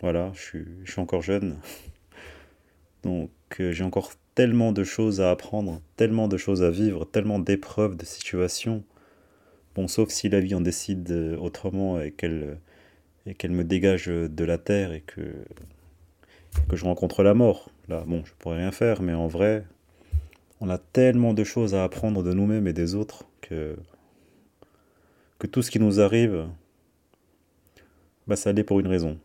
Voilà, 0.01 0.31
je 0.35 0.41
suis, 0.41 0.65
je 0.83 0.91
suis 0.91 1.01
encore 1.01 1.23
jeune. 1.23 1.57
Donc 3.03 3.31
j'ai 3.57 3.83
encore 3.83 4.11
tellement 4.35 4.73
de 4.73 4.83
choses 4.83 5.21
à 5.21 5.31
apprendre, 5.31 5.81
tellement 5.95 6.27
de 6.27 6.37
choses 6.37 6.61
à 6.61 6.69
vivre, 6.69 7.05
tellement 7.05 7.39
d'épreuves, 7.39 7.95
de 7.97 8.05
situations. 8.05 8.83
Bon, 9.75 9.87
sauf 9.87 10.09
si 10.09 10.29
la 10.29 10.39
vie 10.41 10.53
en 10.55 10.61
décide 10.61 11.11
autrement 11.39 12.01
et 12.01 12.11
qu'elle 12.11 12.59
et 13.27 13.35
qu'elle 13.35 13.51
me 13.51 13.63
dégage 13.63 14.07
de 14.07 14.45
la 14.45 14.57
terre 14.57 14.93
et 14.93 15.01
que, 15.01 15.21
que 16.69 16.75
je 16.75 16.85
rencontre 16.85 17.23
la 17.23 17.33
mort. 17.33 17.69
Là, 17.89 18.03
bon, 18.07 18.23
je 18.25 18.31
pourrais 18.39 18.57
rien 18.57 18.71
faire, 18.71 19.01
mais 19.01 19.13
en 19.13 19.27
vrai, 19.27 19.65
on 20.59 20.69
a 20.69 20.77
tellement 20.77 21.33
de 21.33 21.43
choses 21.43 21.75
à 21.75 21.83
apprendre 21.83 22.23
de 22.23 22.33
nous-mêmes 22.33 22.67
et 22.67 22.73
des 22.73 22.95
autres 22.95 23.25
que, 23.41 23.77
tout 25.51 25.61
ce 25.61 25.71
qui 25.71 25.79
nous 25.79 25.99
arrive, 25.99 26.47
bah, 28.25 28.35
ça 28.35 28.49
allait 28.49 28.63
pour 28.63 28.79
une 28.79 28.87
raison. 28.87 29.17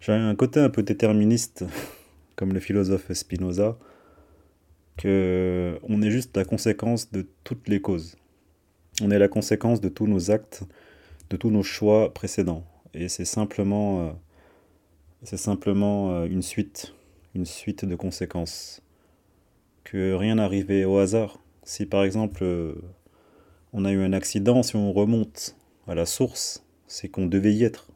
J'ai 0.00 0.12
un 0.12 0.34
côté 0.34 0.60
un 0.60 0.70
peu 0.70 0.82
déterministe, 0.82 1.64
comme 2.36 2.52
le 2.52 2.60
philosophe 2.60 3.12
Spinoza, 3.12 3.76
que 4.96 5.78
on 5.82 6.00
est 6.02 6.10
juste 6.10 6.36
la 6.36 6.44
conséquence 6.44 7.10
de 7.10 7.26
toutes 7.44 7.68
les 7.68 7.80
causes. 7.80 8.16
On 9.02 9.10
est 9.10 9.18
la 9.18 9.28
conséquence 9.28 9.80
de 9.80 9.88
tous 9.88 10.06
nos 10.06 10.30
actes, 10.30 10.62
de 11.30 11.36
tous 11.36 11.50
nos 11.50 11.62
choix 11.62 12.14
précédents. 12.14 12.64
Et 12.94 13.08
c'est 13.08 13.26
simplement, 13.26 14.06
euh, 14.06 14.12
c'est 15.22 15.36
simplement 15.36 16.12
euh, 16.12 16.26
une 16.26 16.42
suite, 16.42 16.94
une 17.34 17.44
suite 17.44 17.84
de 17.84 17.94
conséquences. 17.94 18.80
Que 19.86 20.14
rien 20.14 20.34
n'arrivait 20.34 20.84
au 20.84 20.98
hasard. 20.98 21.38
Si 21.62 21.86
par 21.86 22.02
exemple 22.02 22.42
euh, 22.42 22.74
on 23.72 23.84
a 23.84 23.92
eu 23.92 24.02
un 24.02 24.12
accident, 24.12 24.64
si 24.64 24.74
on 24.74 24.92
remonte 24.92 25.54
à 25.86 25.94
la 25.94 26.06
source, 26.06 26.66
c'est 26.88 27.08
qu'on 27.08 27.26
devait 27.26 27.54
y 27.54 27.62
être. 27.62 27.92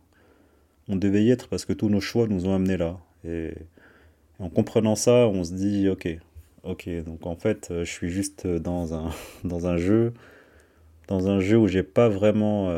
On 0.86 0.94
devait 0.94 1.24
y 1.24 1.32
être 1.32 1.48
parce 1.48 1.64
que 1.64 1.72
tous 1.72 1.88
nos 1.88 2.00
choix 2.00 2.28
nous 2.28 2.46
ont 2.46 2.54
amenés 2.54 2.76
là. 2.76 3.00
Et, 3.24 3.54
en 4.38 4.48
comprenant 4.50 4.94
ça, 4.94 5.26
on 5.26 5.42
se 5.42 5.52
dit 5.52 5.88
ok, 5.88 6.08
ok, 6.62 6.88
donc 7.04 7.26
en 7.26 7.34
fait, 7.34 7.66
je 7.70 7.90
suis 7.90 8.08
juste 8.08 8.46
dans 8.46 8.94
un, 8.94 9.10
dans 9.44 9.66
un 9.66 9.76
jeu, 9.76 10.14
dans 11.08 11.26
un 11.26 11.40
jeu 11.40 11.58
où 11.58 11.66
j'ai 11.66 11.82
pas 11.82 12.08
vraiment 12.08 12.72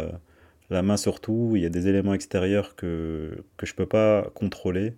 la 0.70 0.80
main 0.80 0.96
surtout, 0.96 1.52
il 1.54 1.62
y 1.62 1.66
a 1.66 1.68
des 1.68 1.86
éléments 1.86 2.14
extérieurs 2.14 2.76
que, 2.76 3.44
que 3.58 3.66
je 3.66 3.74
peux 3.74 3.84
pas 3.84 4.30
contrôler. 4.34 4.94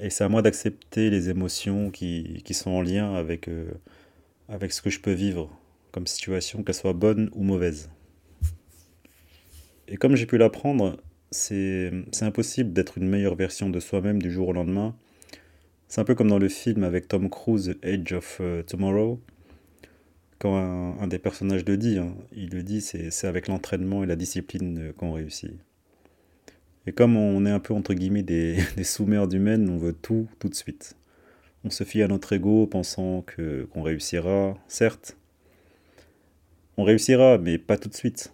Et 0.00 0.10
c'est 0.10 0.24
à 0.24 0.28
moi 0.28 0.42
d'accepter 0.42 1.10
les 1.10 1.30
émotions 1.30 1.90
qui, 1.90 2.42
qui, 2.44 2.54
sont 2.54 2.70
en 2.70 2.82
lien 2.82 3.14
avec, 3.14 3.48
euh, 3.48 3.70
avec 4.48 4.72
ce 4.72 4.82
que 4.82 4.90
je 4.90 5.00
peux 5.00 5.12
vivre 5.12 5.50
comme 5.90 6.06
situation, 6.06 6.62
qu'elle 6.62 6.74
soit 6.74 6.92
bonne 6.92 7.30
ou 7.34 7.42
mauvaise. 7.42 7.90
Et 9.88 9.96
comme 9.96 10.16
j'ai 10.16 10.26
pu 10.26 10.36
l'apprendre, 10.36 10.98
c'est 11.30 11.90
impossible 12.20 12.72
d'être 12.72 12.98
une 12.98 13.08
meilleure 13.08 13.36
version 13.36 13.70
de 13.70 13.80
soi-même 13.80 14.20
du 14.20 14.30
jour 14.30 14.48
au 14.48 14.52
lendemain. 14.52 14.94
C'est 15.88 16.00
un 16.00 16.04
peu 16.04 16.14
comme 16.14 16.28
dans 16.28 16.38
le 16.38 16.48
film 16.48 16.84
avec 16.84 17.08
Tom 17.08 17.30
Cruise, 17.30 17.76
Age 17.82 18.12
of 18.12 18.38
euh, 18.40 18.62
Tomorrow 18.62 19.20
quand 20.38 20.56
un, 21.00 21.06
des 21.06 21.18
personnages 21.18 21.64
le 21.64 21.76
dit, 21.76 21.98
hein, 21.98 22.14
il 22.32 22.50
le 22.50 22.62
dit, 22.62 22.80
c'est 22.80 23.26
avec 23.26 23.48
l'entraînement 23.48 24.04
et 24.04 24.06
la 24.06 24.16
discipline 24.16 24.92
qu'on 24.96 25.12
réussit. 25.12 25.52
Et 26.86 26.92
comme 26.92 27.16
on 27.16 27.44
est 27.46 27.50
un 27.50 27.60
peu 27.60 27.74
entre 27.74 27.94
guillemets 27.94 28.22
des, 28.22 28.58
des 28.76 28.84
sous-mères 28.84 29.30
humaines, 29.32 29.68
on 29.68 29.78
veut 29.78 29.92
tout 29.94 30.28
tout 30.38 30.48
de 30.48 30.54
suite. 30.54 30.96
On 31.64 31.70
se 31.70 31.84
fie 31.84 32.02
à 32.02 32.08
notre 32.08 32.32
ego 32.32 32.66
pensant 32.66 33.22
que 33.22 33.64
qu'on 33.72 33.82
réussira, 33.82 34.56
certes. 34.68 35.16
On 36.76 36.84
réussira, 36.84 37.38
mais 37.38 37.58
pas 37.58 37.78
tout 37.78 37.88
de 37.88 37.94
suite. 37.94 38.32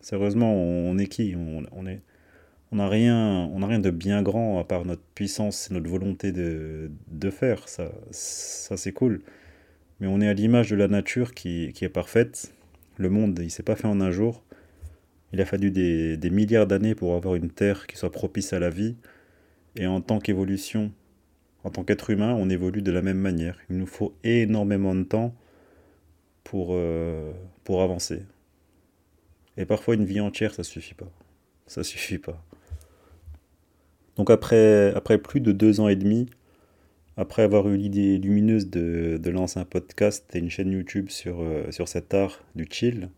Sérieusement, 0.00 0.54
on, 0.54 0.96
est 0.98 1.08
qui? 1.08 1.34
On, 1.36 1.64
on, 1.72 2.76
n'a 2.76 2.88
rien, 2.88 3.50
on 3.52 3.62
a 3.62 3.66
rien 3.66 3.80
de 3.80 3.90
bien 3.90 4.22
grand 4.22 4.58
à 4.58 4.64
part 4.64 4.84
notre 4.84 5.02
puissance 5.14 5.70
et 5.70 5.74
notre 5.74 5.88
volonté 5.90 6.32
de, 6.32 6.90
de 7.08 7.30
faire. 7.30 7.68
Ça, 7.68 7.92
ça 8.10 8.76
c'est 8.76 8.92
cool 8.92 9.20
mais 10.00 10.06
on 10.06 10.20
est 10.20 10.28
à 10.28 10.34
l'image 10.34 10.70
de 10.70 10.76
la 10.76 10.88
nature 10.88 11.34
qui, 11.34 11.72
est 11.80 11.88
parfaite. 11.88 12.52
Le 12.98 13.08
monde, 13.08 13.38
il 13.42 13.50
s'est 13.50 13.62
pas 13.62 13.76
fait 13.76 13.86
en 13.86 14.00
un 14.00 14.10
jour. 14.10 14.42
Il 15.36 15.42
a 15.42 15.44
fallu 15.44 15.70
des, 15.70 16.30
milliards 16.30 16.66
d'années 16.66 16.94
pour 16.94 17.14
avoir 17.14 17.34
une 17.34 17.50
terre 17.50 17.86
qui 17.86 17.98
soit 17.98 18.10
propice 18.10 18.54
à 18.54 18.58
la 18.58 18.70
vie. 18.70 18.96
Et 19.76 19.86
en 19.86 20.00
tant 20.00 20.18
qu'évolution, 20.18 20.92
en 21.62 21.68
tant 21.68 21.84
qu'être 21.84 22.08
humain, 22.08 22.32
on 22.32 22.48
évolue 22.48 22.80
de 22.80 22.90
la 22.90 23.02
même 23.02 23.18
manière. 23.18 23.58
Il 23.68 23.76
nous 23.76 23.86
faut 23.86 24.14
énormément 24.24 24.94
de 24.94 25.02
temps 25.02 25.34
pour, 26.42 26.68
euh, 26.70 27.34
avancer. 27.68 28.22
Et 29.58 29.66
parfois, 29.66 29.94
une 29.94 30.06
vie 30.06 30.20
entière, 30.20 30.54
ça 30.54 30.62
suffit 30.62 30.94
pas. 30.94 31.12
Ça 31.66 31.84
suffit 31.84 32.16
pas. 32.16 32.42
Donc 34.16 34.30
après, 34.30 34.94
après 34.94 35.18
plus 35.18 35.40
de 35.40 35.52
deux 35.52 35.80
ans 35.80 35.88
et 35.88 35.96
demi, 35.96 36.30
après 37.18 37.42
avoir 37.42 37.68
eu 37.68 37.76
l'idée 37.76 38.16
lumineuse 38.16 38.70
de, 38.70 39.20
lancer 39.28 39.60
un 39.60 39.66
podcast 39.66 40.34
et 40.34 40.38
une 40.38 40.48
chaîne 40.48 40.72
YouTube 40.72 41.10
sur, 41.10 41.42
euh, 41.42 41.70
sur 41.72 41.88
cet 41.88 42.14
art 42.14 42.42
du 42.54 42.66
chill, 42.70 43.10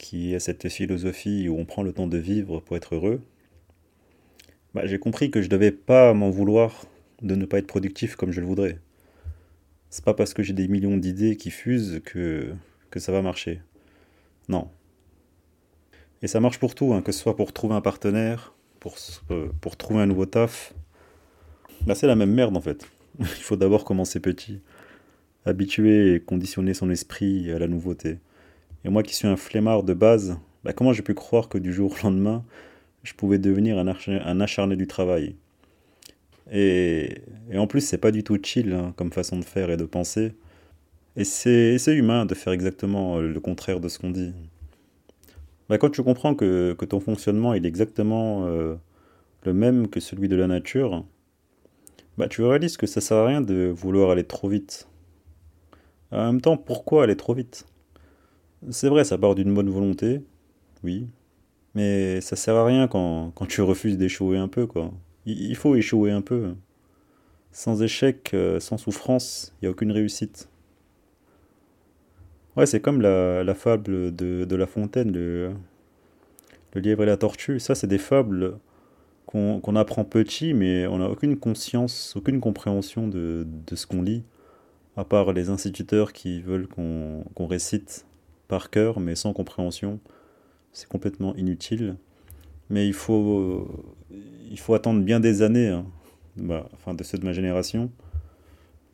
qui 0.00 0.34
est 0.34 0.38
cette 0.38 0.70
philosophie 0.70 1.48
où 1.50 1.58
on 1.58 1.66
prend 1.66 1.82
le 1.82 1.92
temps 1.92 2.06
de 2.06 2.16
vivre 2.16 2.60
pour 2.60 2.74
être 2.74 2.94
heureux, 2.94 3.20
bah, 4.72 4.86
j'ai 4.86 4.98
compris 4.98 5.30
que 5.30 5.42
je 5.42 5.48
devais 5.50 5.72
pas 5.72 6.14
m'en 6.14 6.30
vouloir 6.30 6.86
de 7.20 7.34
ne 7.34 7.44
pas 7.44 7.58
être 7.58 7.66
productif 7.66 8.16
comme 8.16 8.32
je 8.32 8.40
le 8.40 8.46
voudrais. 8.46 8.78
C'est 9.90 10.04
pas 10.04 10.14
parce 10.14 10.32
que 10.32 10.42
j'ai 10.42 10.54
des 10.54 10.68
millions 10.68 10.96
d'idées 10.96 11.36
qui 11.36 11.50
fusent 11.50 12.00
que, 12.02 12.54
ça 12.96 13.12
va 13.12 13.20
marcher. 13.20 13.60
Non. 14.48 14.70
Et 16.22 16.28
ça 16.28 16.40
marche 16.40 16.58
pour 16.58 16.74
tout, 16.74 16.94
hein, 16.94 17.02
que 17.02 17.12
ce 17.12 17.20
soit 17.20 17.36
pour 17.36 17.52
trouver 17.52 17.74
un 17.74 17.82
partenaire, 17.82 18.54
pour, 18.78 18.96
euh, 19.30 19.48
pour 19.60 19.76
trouver 19.76 20.00
un 20.00 20.06
nouveau 20.06 20.24
taf. 20.24 20.72
Bah, 21.86 21.94
c'est 21.94 22.06
la 22.06 22.16
même 22.16 22.32
merde 22.32 22.56
en 22.56 22.60
fait. 22.62 22.88
Il 23.18 23.26
faut 23.26 23.56
d'abord 23.56 23.84
commencer 23.84 24.18
petit, 24.18 24.60
habituer 25.44 26.14
et 26.14 26.20
conditionner 26.20 26.72
son 26.72 26.88
esprit 26.88 27.52
à 27.52 27.58
la 27.58 27.68
nouveauté. 27.68 28.18
Et 28.84 28.88
moi 28.88 29.02
qui 29.02 29.14
suis 29.14 29.28
un 29.28 29.36
flemmard 29.36 29.82
de 29.82 29.94
base, 29.94 30.38
bah 30.64 30.72
comment 30.72 30.92
j'ai 30.92 31.02
pu 31.02 31.14
croire 31.14 31.48
que 31.48 31.58
du 31.58 31.72
jour 31.72 31.92
au 31.92 32.02
lendemain, 32.04 32.44
je 33.02 33.14
pouvais 33.14 33.38
devenir 33.38 33.78
un, 33.78 34.40
acharné, 34.40 34.76
du 34.76 34.86
travail? 34.86 35.36
Et, 36.52 37.22
en 37.54 37.66
plus, 37.66 37.80
c'est 37.80 37.98
pas 37.98 38.10
du 38.10 38.24
tout 38.24 38.38
chill 38.42 38.72
hein, 38.72 38.92
comme 38.96 39.12
façon 39.12 39.38
de 39.38 39.44
faire 39.44 39.70
et 39.70 39.76
de 39.76 39.84
penser. 39.84 40.34
Et 41.16 41.24
c'est 41.24 41.78
humain 41.88 42.26
de 42.26 42.34
faire 42.34 42.52
exactement 42.52 43.18
le 43.18 43.40
contraire 43.40 43.80
de 43.80 43.88
ce 43.88 43.98
qu'on 43.98 44.10
dit. 44.10 44.32
Bah, 45.68 45.78
quand 45.78 45.90
tu 45.90 46.02
comprends 46.02 46.34
que, 46.34 46.76
ton 46.88 46.98
fonctionnement 46.98 47.54
est 47.54 47.64
exactement 47.64 48.46
euh, 48.46 48.74
le 49.44 49.54
même 49.54 49.88
que 49.88 50.00
celui 50.00 50.28
de 50.28 50.34
la 50.34 50.48
nature, 50.48 51.04
bah, 52.18 52.26
tu 52.28 52.42
réalises 52.42 52.76
que 52.76 52.86
ça 52.86 53.00
sert 53.00 53.18
à 53.18 53.26
rien 53.26 53.40
de 53.40 53.72
vouloir 53.74 54.10
aller 54.10 54.24
trop 54.24 54.48
vite. 54.48 54.88
En 56.10 56.26
même 56.26 56.40
temps, 56.40 56.56
pourquoi 56.56 57.04
aller 57.04 57.16
trop 57.16 57.34
vite? 57.34 57.66
C'est 58.68 58.88
vrai, 58.88 59.04
ça 59.04 59.16
part 59.16 59.34
d'une 59.34 59.54
bonne 59.54 59.70
volonté, 59.70 60.20
oui, 60.84 61.06
mais 61.74 62.20
ça 62.20 62.36
sert 62.36 62.54
à 62.56 62.64
rien 62.64 62.88
quand, 62.88 63.32
tu 63.48 63.62
refuses 63.62 63.96
d'échouer 63.96 64.36
un 64.36 64.48
peu, 64.48 64.66
quoi. 64.66 64.92
Il, 65.24 65.56
faut 65.56 65.74
échouer 65.76 66.10
un 66.10 66.20
peu. 66.20 66.54
Sans 67.52 67.82
échec, 67.82 68.32
euh, 68.34 68.60
sans 68.60 68.76
souffrance, 68.76 69.54
il 69.56 69.64
n'y 69.64 69.68
a 69.68 69.70
aucune 69.70 69.92
réussite. 69.92 70.48
Ouais, 72.56 72.66
c'est 72.66 72.80
comme 72.80 73.00
la, 73.00 73.54
fable 73.54 74.14
de, 74.14 74.54
La 74.54 74.66
Fontaine, 74.66 75.12
le, 75.12 75.52
le 76.74 76.80
lièvre 76.80 77.04
et 77.04 77.06
la 77.06 77.16
tortue. 77.16 77.60
Ça, 77.60 77.74
c'est 77.74 77.86
des 77.86 77.98
fables 77.98 78.58
qu'on 79.26 79.76
apprend 79.76 80.04
petit, 80.04 80.54
mais 80.54 80.86
on 80.88 80.98
n'a 80.98 81.08
aucune 81.08 81.38
conscience, 81.38 82.14
aucune 82.16 82.40
compréhension 82.40 83.06
de, 83.06 83.46
ce 83.72 83.86
qu'on 83.86 84.02
lit, 84.02 84.24
à 84.96 85.04
part 85.04 85.32
les 85.32 85.50
instituteurs 85.50 86.12
qui 86.12 86.42
veulent 86.42 86.66
qu'on 86.66 87.46
récite 87.46 88.06
par 88.50 88.68
cœur, 88.68 89.00
mais 89.00 89.14
sans 89.14 89.32
compréhension. 89.32 90.00
C'est 90.72 90.88
complètement 90.88 91.34
inutile. 91.36 91.96
Mais 92.68 92.86
il 92.86 92.92
faut, 92.92 93.66
faut 94.56 94.74
attendre 94.74 95.02
bien 95.02 95.20
des 95.20 95.42
années, 95.42 95.68
hein, 95.68 95.86
bah, 96.36 96.68
enfin 96.74 96.94
de 96.94 97.02
ceux 97.02 97.18
de 97.18 97.24
ma 97.24 97.32
génération, 97.32 97.90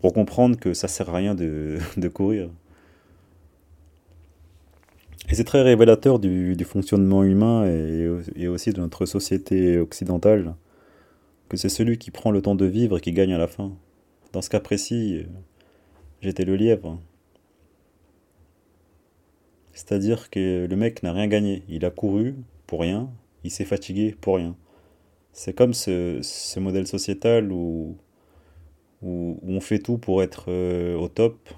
pour 0.00 0.12
comprendre 0.12 0.58
que 0.58 0.74
ça 0.74 0.88
sert 0.88 1.08
à 1.10 1.16
rien 1.16 1.34
de 1.34 1.78
courir. 2.12 2.50
Et 5.28 5.34
c'est 5.34 5.44
très 5.44 5.62
révélateur 5.62 6.18
du, 6.18 6.56
fonctionnement 6.64 7.24
humain 7.24 7.66
et, 7.66 8.46
aussi 8.46 8.72
de 8.72 8.80
notre 8.80 9.06
société 9.06 9.78
occidentale, 9.78 10.54
que 11.48 11.56
c'est 11.56 11.68
celui 11.68 11.98
qui 11.98 12.10
prend 12.10 12.30
le 12.30 12.42
temps 12.42 12.54
de 12.54 12.64
vivre 12.64 13.00
qui 13.00 13.12
gagne 13.12 13.32
à 13.32 13.38
la 13.38 13.48
fin. 13.48 13.72
Dans 14.32 14.42
ce 14.42 14.50
cas 14.50 14.60
précis, 14.60 15.26
j'étais 16.20 16.44
le 16.44 16.54
lièvre. 16.54 17.00
C'est-à-dire 19.76 20.30
que 20.30 20.66
le 20.66 20.74
mec 20.74 21.02
n'a 21.02 21.12
rien 21.12 21.26
gagné. 21.26 21.62
Il 21.68 21.84
a 21.84 21.90
couru 21.90 22.34
pour 22.66 22.80
rien, 22.80 23.10
il 23.44 23.50
s'est 23.50 23.66
fatigué 23.66 24.16
pour 24.18 24.36
rien. 24.36 24.56
C'est 25.34 25.52
comme 25.52 25.74
ce, 25.74 26.58
modèle 26.58 26.86
sociétal 26.86 27.52
où, 27.52 27.98
on 29.02 29.60
fait 29.60 29.78
tout 29.78 29.98
pour 29.98 30.22
être 30.22 30.46
euh, 30.48 30.96
au 30.96 31.08
top. 31.08 31.50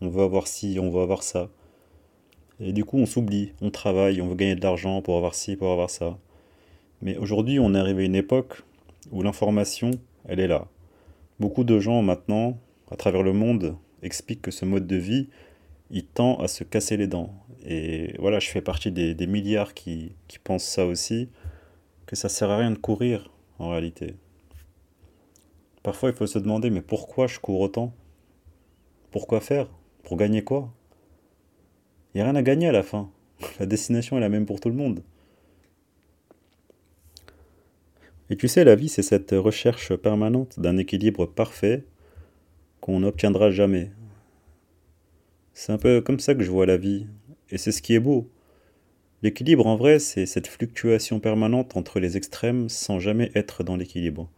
On 0.00 0.08
veut 0.08 0.22
avoir 0.22 0.46
ci, 0.46 0.78
on 0.80 0.90
veut 0.90 1.02
avoir 1.02 1.22
ça. 1.22 1.50
Et 2.60 2.72
du 2.72 2.86
coup, 2.86 2.96
on 2.96 3.04
s'oublie, 3.04 3.52
on 3.60 3.70
travaille, 3.70 4.22
on 4.22 4.28
veut 4.28 4.34
gagner 4.34 4.54
de 4.54 4.62
l'argent 4.62 5.02
pour 5.02 5.18
avoir 5.18 5.34
ci, 5.34 5.54
pour 5.54 5.70
avoir 5.70 5.90
ça. 5.90 6.16
Mais 7.02 7.18
aujourd'hui, 7.18 7.58
on 7.60 7.74
est 7.74 7.78
arrivé 7.78 8.04
à 8.04 8.06
une 8.06 8.14
époque 8.14 8.62
où 9.12 9.22
l'information, 9.22 9.90
elle 10.26 10.40
est 10.40 10.48
là. 10.48 10.66
Beaucoup 11.40 11.62
de 11.62 11.78
gens 11.78 12.00
maintenant, 12.00 12.58
à 12.90 12.96
travers 12.96 13.22
le 13.22 13.34
monde, 13.34 13.76
expliquent 14.02 14.40
que 14.40 14.50
ce 14.50 14.64
mode 14.64 14.86
de 14.86 14.96
vie, 14.96 15.28
il 15.90 16.04
tend 16.04 16.36
à 16.36 16.48
se 16.48 16.64
casser 16.64 16.96
les 16.96 17.06
dents. 17.06 17.32
Et 17.64 18.14
voilà, 18.18 18.38
je 18.38 18.48
fais 18.48 18.60
partie 18.60 18.90
des, 18.92 19.26
milliards 19.26 19.74
qui, 19.74 20.12
qui 20.28 20.38
pensent 20.38 20.64
ça 20.64 20.86
aussi, 20.86 21.28
que 22.06 22.16
ça 22.16 22.28
sert 22.28 22.50
à 22.50 22.58
rien 22.58 22.70
de 22.70 22.78
courir 22.78 23.30
en 23.58 23.70
réalité. 23.70 24.14
Parfois, 25.82 26.10
il 26.10 26.16
faut 26.16 26.26
se 26.26 26.38
demander, 26.38 26.70
mais 26.70 26.82
pourquoi 26.82 27.26
je 27.26 27.38
cours 27.38 27.60
autant? 27.60 27.92
Pourquoi 29.10 29.40
faire? 29.40 29.68
Pour 30.02 30.16
gagner 30.16 30.42
quoi? 30.42 30.72
Il 32.12 32.18
n'y 32.18 32.22
a 32.22 32.24
rien 32.24 32.36
à 32.36 32.42
gagner 32.42 32.68
à 32.68 32.72
la 32.72 32.82
fin. 32.82 33.10
La 33.60 33.66
destination 33.66 34.16
est 34.16 34.20
la 34.20 34.28
même 34.28 34.46
pour 34.46 34.60
tout 34.60 34.68
le 34.68 34.74
monde. 34.74 35.02
Et 38.28 38.36
tu 38.36 38.48
sais, 38.48 38.64
la 38.64 38.74
vie, 38.74 38.88
c'est 38.88 39.02
cette 39.02 39.30
recherche 39.30 39.94
permanente 39.94 40.58
d'un 40.58 40.78
équilibre 40.78 41.26
parfait 41.26 41.84
qu'on 42.80 43.00
n'obtiendra 43.00 43.50
jamais. 43.50 43.92
C'est 45.58 45.72
un 45.72 45.78
peu 45.78 46.02
comme 46.02 46.20
ça 46.20 46.34
que 46.34 46.42
je 46.44 46.50
vois 46.50 46.66
la 46.66 46.76
vie. 46.76 47.06
Et 47.50 47.56
c'est 47.56 47.72
ce 47.72 47.80
qui 47.80 47.94
est 47.94 47.98
beau. 47.98 48.30
L'équilibre, 49.22 49.66
en 49.66 49.76
vrai, 49.76 49.98
c'est 49.98 50.26
cette 50.26 50.48
fluctuation 50.48 51.18
permanente 51.18 51.78
entre 51.78 51.98
les 51.98 52.18
extrêmes 52.18 52.68
sans 52.68 52.98
jamais 52.98 53.32
être 53.34 53.64
dans 53.64 53.74
l'équilibre. 53.74 54.30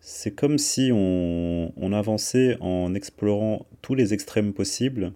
C'est 0.00 0.32
comme 0.34 0.58
si 0.58 0.90
on, 0.92 1.92
avançait 1.94 2.58
en 2.60 2.94
explorant 2.94 3.64
tous 3.80 3.94
les 3.94 4.12
extrêmes 4.12 4.52
possibles 4.52 5.14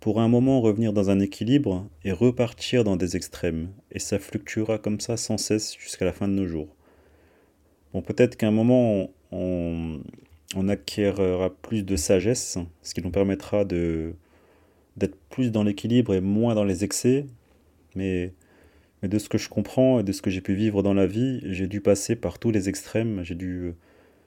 pour 0.00 0.18
un 0.18 0.28
moment 0.28 0.62
revenir 0.62 0.94
dans 0.94 1.10
un 1.10 1.20
équilibre 1.20 1.86
et 2.04 2.12
repartir 2.12 2.84
dans 2.84 2.96
des 2.96 3.16
extrêmes. 3.16 3.68
Et 3.92 3.98
ça 3.98 4.18
fluctuera 4.18 4.78
comme 4.78 4.98
ça 4.98 5.18
sans 5.18 5.36
cesse 5.36 5.76
jusqu'à 5.78 6.06
la 6.06 6.14
fin 6.14 6.26
de 6.26 6.32
nos 6.32 6.46
jours. 6.46 6.74
Bon, 7.92 8.00
peut-être 8.00 8.36
qu'à 8.36 8.48
un 8.48 8.50
moment, 8.50 9.10
on, 9.30 10.00
acquérera 10.68 11.50
plus 11.50 11.82
de 11.84 11.96
sagesse, 11.96 12.58
ce 12.82 12.94
qui 12.94 13.02
nous 13.02 13.10
permettra 13.10 13.64
de 13.64 14.14
d'être 14.96 15.16
plus 15.30 15.50
dans 15.50 15.62
l'équilibre 15.62 16.14
et 16.14 16.20
moins 16.20 16.54
dans 16.54 16.64
les 16.64 16.84
excès. 16.84 17.26
Mais, 17.94 18.32
mais 19.02 19.08
de 19.08 19.18
ce 19.18 19.28
que 19.28 19.38
je 19.38 19.48
comprends 19.48 20.00
et 20.00 20.02
de 20.02 20.12
ce 20.12 20.22
que 20.22 20.30
j'ai 20.30 20.40
pu 20.40 20.54
vivre 20.54 20.82
dans 20.82 20.94
la 20.94 21.06
vie, 21.06 21.40
j'ai 21.44 21.66
dû 21.66 21.80
passer 21.80 22.16
par 22.16 22.38
tous 22.38 22.50
les 22.50 22.68
extrêmes. 22.68 23.22
J'ai 23.24 23.34
dû, 23.34 23.74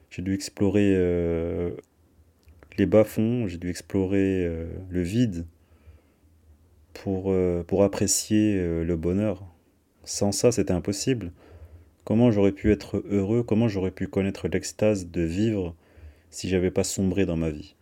j'ai 0.10 0.22
dû 0.22 0.34
explorer 0.34 0.94
euh, 0.96 1.72
les 2.78 2.86
bas-fonds, 2.86 3.48
j'ai 3.48 3.58
dû 3.58 3.70
explorer 3.70 4.46
euh, 4.46 4.68
le 4.90 5.02
vide 5.02 5.46
pour, 6.94 7.26
euh, 7.28 7.64
pour 7.64 7.84
apprécier 7.84 8.56
le 8.84 8.96
bonheur. 8.96 9.44
Sans 10.04 10.32
ça, 10.32 10.52
c'était 10.52 10.72
impossible. 10.72 11.32
Comment 12.06 12.32
j'aurais 12.32 12.54
pu 12.54 12.72
être 12.72 13.04
heureux, 13.10 13.44
comment 13.44 13.68
j'aurais 13.68 13.92
pu 13.92 14.08
connaître 14.08 14.48
l'extase 14.48 15.12
de 15.12 15.22
vivre 15.22 15.76
si 16.30 16.50
j'avais 16.50 16.72
pas 16.72 16.84
sombré 16.84 17.26
dans 17.26 17.38
ma 17.38 17.50
vie. 17.50 17.76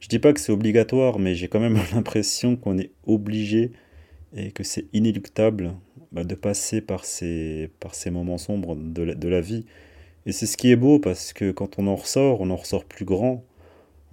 Je 0.00 0.08
dis 0.08 0.18
pas 0.18 0.32
que 0.32 0.40
c'est 0.40 0.52
obligatoire, 0.52 1.18
mais 1.18 1.34
j'ai 1.34 1.48
quand 1.48 1.60
même 1.60 1.78
l'impression 1.94 2.56
qu'on 2.56 2.78
est 2.78 2.90
obligé 3.06 3.72
et 4.34 4.50
que 4.50 4.64
c'est 4.64 4.86
inéluctable 4.92 5.74
bah, 6.10 6.24
de 6.24 6.34
passer 6.34 6.80
par 6.80 7.04
ces, 7.04 7.70
par 7.80 7.94
ces 7.94 8.10
moments 8.10 8.38
sombres 8.38 8.76
de 8.76 9.02
la, 9.02 9.14
de 9.14 9.28
la 9.28 9.40
vie. 9.40 9.64
Et 10.26 10.32
c'est 10.32 10.46
ce 10.46 10.56
qui 10.56 10.70
est 10.70 10.76
beau 10.76 10.98
parce 10.98 11.32
que 11.32 11.50
quand 11.50 11.78
on 11.78 11.86
en 11.86 11.96
ressort, 11.96 12.40
on 12.40 12.50
en 12.50 12.56
ressort 12.56 12.84
plus 12.84 13.04
grand, 13.04 13.44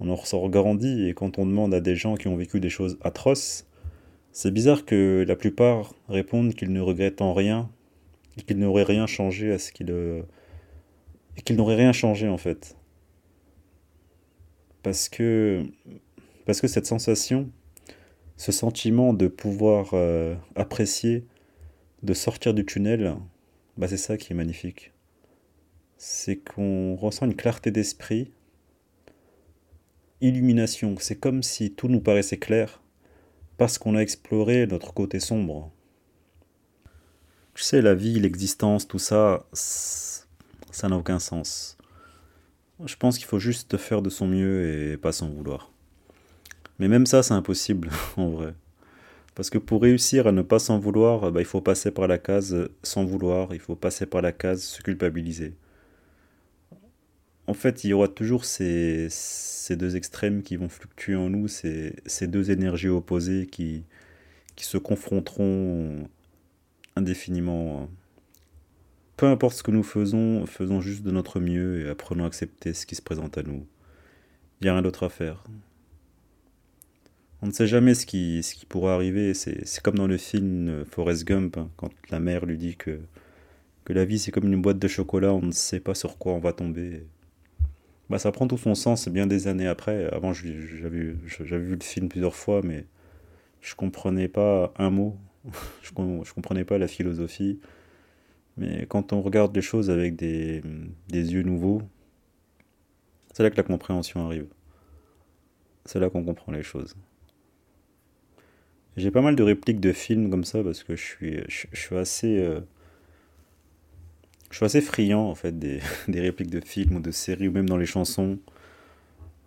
on 0.00 0.08
en 0.08 0.14
ressort 0.14 0.48
grandi, 0.48 1.08
et 1.08 1.14
quand 1.14 1.38
on 1.38 1.46
demande 1.46 1.74
à 1.74 1.80
des 1.80 1.94
gens 1.94 2.16
qui 2.16 2.28
ont 2.28 2.36
vécu 2.36 2.58
des 2.58 2.70
choses 2.70 2.98
atroces, 3.02 3.66
c'est 4.32 4.50
bizarre 4.50 4.84
que 4.84 5.24
la 5.26 5.36
plupart 5.36 5.94
répondent 6.08 6.54
qu'ils 6.54 6.72
ne 6.72 6.80
regrettent 6.80 7.20
en 7.20 7.34
rien, 7.34 7.68
qu'ils 8.46 8.58
n'auraient 8.58 8.84
rien 8.84 9.06
changé 9.06 9.52
à 9.52 9.58
ce 9.58 9.72
qu'ils... 9.72 10.24
Et 11.40 11.42
qu'ils 11.42 11.56
n'auraient 11.56 11.76
rien 11.76 11.92
changé 11.92 12.28
en 12.28 12.36
fait. 12.36 12.76
Parce 14.82 15.08
que, 15.08 15.64
parce 16.44 16.60
que 16.60 16.68
cette 16.68 16.84
sensation, 16.84 17.50
ce 18.36 18.52
sentiment 18.52 19.14
de 19.14 19.26
pouvoir 19.26 19.94
euh, 19.94 20.34
apprécier, 20.54 21.24
de 22.02 22.12
sortir 22.12 22.52
du 22.52 22.66
tunnel, 22.66 23.16
bah 23.78 23.88
c'est 23.88 23.96
ça 23.96 24.18
qui 24.18 24.34
est 24.34 24.36
magnifique. 24.36 24.92
C'est 25.96 26.36
qu'on 26.36 26.94
ressent 26.94 27.24
une 27.24 27.34
clarté 27.34 27.70
d'esprit, 27.70 28.32
illumination. 30.20 30.94
C'est 30.98 31.18
comme 31.18 31.42
si 31.42 31.72
tout 31.72 31.88
nous 31.88 32.02
paraissait 32.02 32.36
clair 32.36 32.82
parce 33.56 33.78
qu'on 33.78 33.96
a 33.96 34.00
exploré 34.00 34.66
notre 34.66 34.92
côté 34.92 35.20
sombre. 35.20 35.72
Tu 37.54 37.62
sais, 37.62 37.80
la 37.80 37.94
vie, 37.94 38.20
l'existence, 38.20 38.86
tout 38.86 38.98
ça, 38.98 39.46
ça 40.72 40.88
n'a 40.88 40.96
aucun 40.96 41.18
sens. 41.18 41.76
Je 42.84 42.96
pense 42.96 43.18
qu'il 43.18 43.26
faut 43.26 43.38
juste 43.38 43.76
faire 43.76 44.02
de 44.02 44.10
son 44.10 44.26
mieux 44.26 44.92
et 44.92 44.96
pas 44.96 45.12
s'en 45.12 45.28
vouloir. 45.28 45.70
Mais 46.78 46.88
même 46.88 47.06
ça, 47.06 47.22
c'est 47.22 47.34
impossible, 47.34 47.90
en 48.16 48.30
vrai. 48.30 48.54
Parce 49.34 49.50
que 49.50 49.58
pour 49.58 49.82
réussir 49.82 50.26
à 50.26 50.32
ne 50.32 50.42
pas 50.42 50.58
s'en 50.58 50.78
vouloir, 50.78 51.30
bah, 51.32 51.40
il 51.40 51.46
faut 51.46 51.60
passer 51.60 51.90
par 51.90 52.08
la 52.08 52.18
case 52.18 52.68
sans 52.82 53.04
vouloir, 53.04 53.52
il 53.52 53.60
faut 53.60 53.76
passer 53.76 54.06
par 54.06 54.22
la 54.22 54.32
case 54.32 54.62
se 54.62 54.82
culpabiliser 54.82 55.54
en 57.50 57.54
fait, 57.54 57.82
il 57.82 57.88
y 57.90 57.92
aura 57.92 58.06
toujours 58.06 58.44
ces, 58.44 59.08
deux 59.70 59.96
extrêmes 59.96 60.42
qui 60.42 60.54
vont 60.54 60.68
fluctuer 60.68 61.16
en 61.16 61.30
nous, 61.30 61.48
ces, 61.48 61.92
deux 62.28 62.52
énergies 62.52 62.88
opposées 62.88 63.48
qui 63.48 63.84
se 64.56 64.78
confronteront 64.78 66.08
indéfiniment. 66.94 67.88
Peu 69.20 69.26
importe 69.26 69.56
ce 69.56 69.62
que 69.62 69.70
nous 69.70 69.82
faisons, 69.82 70.46
faisons 70.46 70.80
juste 70.80 71.02
de 71.02 71.10
notre 71.10 71.40
mieux 71.40 71.82
et 71.82 71.90
apprenons 71.90 72.24
à 72.24 72.26
accepter 72.26 72.72
ce 72.72 72.86
qui 72.86 72.94
se 72.94 73.02
présente 73.02 73.36
à 73.36 73.42
nous. 73.42 73.66
Il 74.58 74.64
n'y 74.64 74.70
a 74.70 74.72
rien 74.72 74.80
d'autre 74.80 75.04
à 75.04 75.10
faire. 75.10 75.44
On 77.42 77.48
ne 77.48 77.52
sait 77.52 77.66
jamais 77.66 77.92
ce 77.92 78.06
qui, 78.06 78.42
pourra 78.66 78.94
arriver. 78.94 79.34
C'est 79.34 79.82
comme 79.82 79.96
dans 79.96 80.06
le 80.06 80.16
film 80.16 80.86
Forrest 80.86 81.26
Gump, 81.26 81.58
hein, 81.58 81.68
quand 81.76 81.90
la 82.08 82.18
mère 82.18 82.46
lui 82.46 82.56
dit 82.56 82.76
que, 82.76 82.98
que 83.84 83.92
la 83.92 84.06
vie 84.06 84.18
c'est 84.18 84.30
comme 84.30 84.50
une 84.50 84.62
boîte 84.62 84.78
de 84.78 84.88
chocolat, 84.88 85.34
on 85.34 85.42
ne 85.42 85.52
sait 85.52 85.80
pas 85.80 85.94
sur 85.94 86.16
quoi 86.16 86.32
on 86.32 86.40
va 86.40 86.54
tomber 86.54 87.04
bah, 88.08 88.18
ça 88.18 88.32
prend 88.32 88.46
tout 88.46 88.56
son 88.56 88.74
sens 88.74 89.06
bien 89.10 89.26
des 89.26 89.48
années 89.48 89.68
après. 89.68 90.06
Avant, 90.14 90.32
j'avais 90.32 91.58
vu 91.58 91.76
le 91.76 91.84
film 91.84 92.08
plusieurs 92.08 92.36
fois, 92.36 92.62
mais 92.64 92.86
je 93.60 93.74
comprenais 93.74 94.28
pas 94.28 94.72
un 94.78 94.88
mot. 94.88 95.18
je, 95.82 95.90
je 95.90 96.32
comprenais 96.32 96.64
pas 96.64 96.78
la 96.78 96.88
philosophie. 96.88 97.60
Mais 98.60 98.84
quand 98.86 99.14
on 99.14 99.22
regarde 99.22 99.56
les 99.56 99.62
choses 99.62 99.88
avec 99.88 100.16
des, 100.16 100.62
des 101.08 101.32
yeux 101.32 101.42
nouveaux, 101.42 101.80
c'est 103.32 103.42
là 103.42 103.50
que 103.50 103.56
la 103.56 103.62
compréhension 103.62 104.26
arrive. 104.26 104.48
C'est 105.86 105.98
là 105.98 106.10
qu'on 106.10 106.22
comprend 106.22 106.52
les 106.52 106.62
choses. 106.62 106.94
J'ai 108.98 109.10
pas 109.10 109.22
mal 109.22 109.34
de 109.34 109.42
répliques 109.42 109.80
de 109.80 109.92
films 109.92 110.28
comme 110.30 110.44
ça 110.44 110.62
parce 110.62 110.84
que 110.84 110.94
je 110.94 111.02
suis, 111.02 111.40
je, 111.48 111.66
suis 111.72 111.96
assez. 111.96 112.38
Euh, 112.38 112.60
je 114.50 114.56
suis 114.56 114.66
assez 114.66 114.82
friand 114.82 115.30
en 115.30 115.34
fait 115.34 115.58
des, 115.58 115.80
des, 116.08 116.20
répliques 116.20 116.50
de 116.50 116.60
films 116.60 116.96
ou 116.96 117.00
de 117.00 117.12
séries 117.12 117.48
ou 117.48 117.52
même 117.52 117.68
dans 117.68 117.78
les 117.78 117.86
chansons 117.86 118.38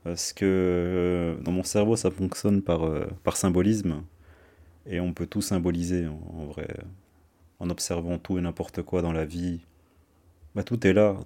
parce 0.04 0.34
que 0.34 0.46
euh, 0.46 1.36
dans 1.44 1.52
mon 1.52 1.64
cerveau 1.64 1.96
ça 1.96 2.10
fonctionne 2.10 2.64
par, 2.64 2.84
euh, 2.84 3.06
par 3.24 3.38
symbolisme 3.38 4.04
et 4.88 5.00
on 5.00 5.14
peut 5.14 5.28
tout 5.28 5.42
symboliser 5.42 6.08
en 6.08 6.46
vrai 6.46 6.68
en 7.60 7.70
observant 7.70 8.18
tout 8.18 8.38
et 8.38 8.42
n'importe 8.42 8.82
quoi 8.82 9.02
dans 9.02 9.14
la 9.14 9.26
vie. 9.26 9.62
Bah, 10.56 10.64
tout 10.64 10.86
est 10.86 10.94
là. 10.94 11.18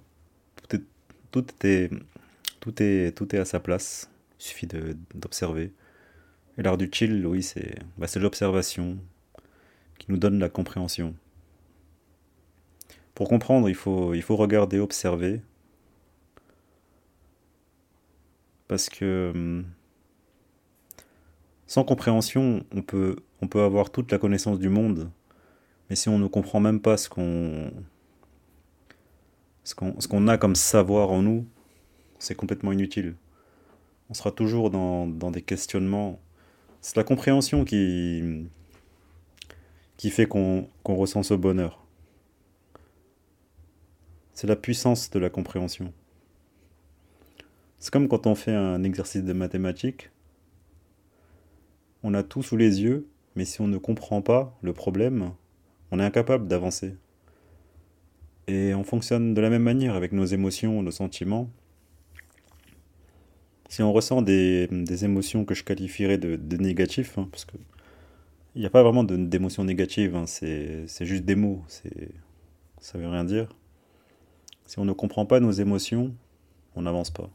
Tout 1.31 2.83
est, 2.83 3.37
à 3.37 3.45
sa 3.45 3.59
place. 3.59 4.09
Il 4.39 4.43
suffit 4.43 4.67
d'observer. 5.13 5.71
Et 6.57 6.63
l'art 6.63 6.77
du 6.77 6.89
chill 6.91 7.25
oui 7.27 7.43
c'est 7.43 7.75
bah, 7.97 8.07
l'observation 8.15 8.97
qui 9.99 10.11
nous 10.11 10.17
donne 10.17 10.39
la 10.39 10.49
compréhension. 10.49 11.15
Pour 13.13 13.29
comprendre, 13.29 13.69
il 13.69 13.75
faut, 13.75 14.13
il 14.13 14.21
faut 14.21 14.35
regarder, 14.35 14.79
observer. 14.79 15.41
Parce 18.67 18.89
que 18.89 19.31
hum, 19.33 19.65
sans 21.67 21.83
compréhension, 21.83 22.65
on 22.71 22.81
peut 22.81 23.63
avoir 23.63 23.89
toute 23.91 24.11
la 24.11 24.17
connaissance 24.17 24.59
du 24.59 24.69
monde, 24.69 25.09
mais 25.89 25.95
si 25.95 26.09
on 26.09 26.19
ne 26.19 26.27
comprend 26.27 26.59
même 26.59 26.79
pas 26.81 26.97
ce 26.97 27.09
qu'on 27.09 27.71
ce 29.63 29.75
qu'on 30.07 30.27
a 30.29 30.37
comme 30.37 30.55
savoir 30.55 31.11
en 31.11 31.21
nous, 31.21 31.45
c'est 32.19 32.35
complètement 32.35 32.71
inutile. 32.71 33.15
On 34.09 34.13
sera 34.13 34.31
toujours 34.31 34.69
dans, 34.69 35.07
dans 35.07 35.29
des 35.29 35.41
questionnements. 35.41 36.21
C'est 36.79 36.95
la 36.95 37.03
compréhension 37.03 37.65
qui, 37.65 38.47
qui 39.97 40.09
fait 40.09 40.25
qu'on 40.25 40.69
qu'on 40.83 40.95
ressent 40.95 41.23
ce 41.23 41.33
bonheur. 41.33 41.85
C'est 44.33 44.47
la 44.47 44.55
puissance 44.55 45.09
de 45.09 45.19
la 45.19 45.29
compréhension. 45.29 45.91
C'est 47.79 47.91
comme 47.91 48.07
quand 48.07 48.25
on 48.27 48.35
fait 48.35 48.53
un 48.55 48.83
exercice 48.83 49.23
de 49.23 49.33
mathématiques. 49.33 50.11
on 52.03 52.13
a 52.13 52.23
tout 52.23 52.43
sous 52.43 52.57
les 52.57 52.81
yeux, 52.81 53.07
mais 53.35 53.45
si 53.45 53.61
on 53.61 53.67
ne 53.67 53.77
comprend 53.77 54.21
pas 54.21 54.57
le 54.61 54.73
problème, 54.73 55.33
on 55.91 55.99
est 55.99 56.03
incapable 56.03 56.47
d'avancer. 56.47 56.95
Et 58.47 58.73
on 58.73 58.83
fonctionne 58.83 59.33
de 59.33 59.41
la 59.41 59.49
même 59.49 59.63
manière 59.63 59.95
avec 59.95 60.13
nos 60.13 60.25
émotions, 60.25 60.81
nos 60.81 60.91
sentiments. 60.91 61.49
Si 63.69 63.83
on 63.83 63.91
ressent 63.91 64.21
des, 64.21 64.69
émotions 65.03 65.43
que 65.43 65.53
je 65.53 65.63
qualifierais 65.63 66.17
de, 66.17 66.57
négatifs, 66.57 67.17
hein, 67.17 67.27
parce 67.31 67.45
que 67.45 67.57
il 68.55 68.61
n'y 68.61 68.65
a 68.65 68.71
pas 68.71 68.81
vraiment 68.81 69.03
d'émotions 69.03 69.63
négatives, 69.63 70.15
hein, 70.15 70.25
c'est 70.25 71.05
juste 71.05 71.25
des 71.25 71.35
mots, 71.35 71.63
ça 72.79 72.97
veut 72.97 73.07
rien 73.07 73.23
dire. 73.23 73.49
Si 74.65 74.79
on 74.79 74.85
ne 74.85 74.93
comprend 74.93 75.27
pas 75.27 75.39
nos 75.39 75.51
émotions, 75.51 76.15
on 76.75 76.81
n'avance 76.81 77.11
pas. 77.11 77.29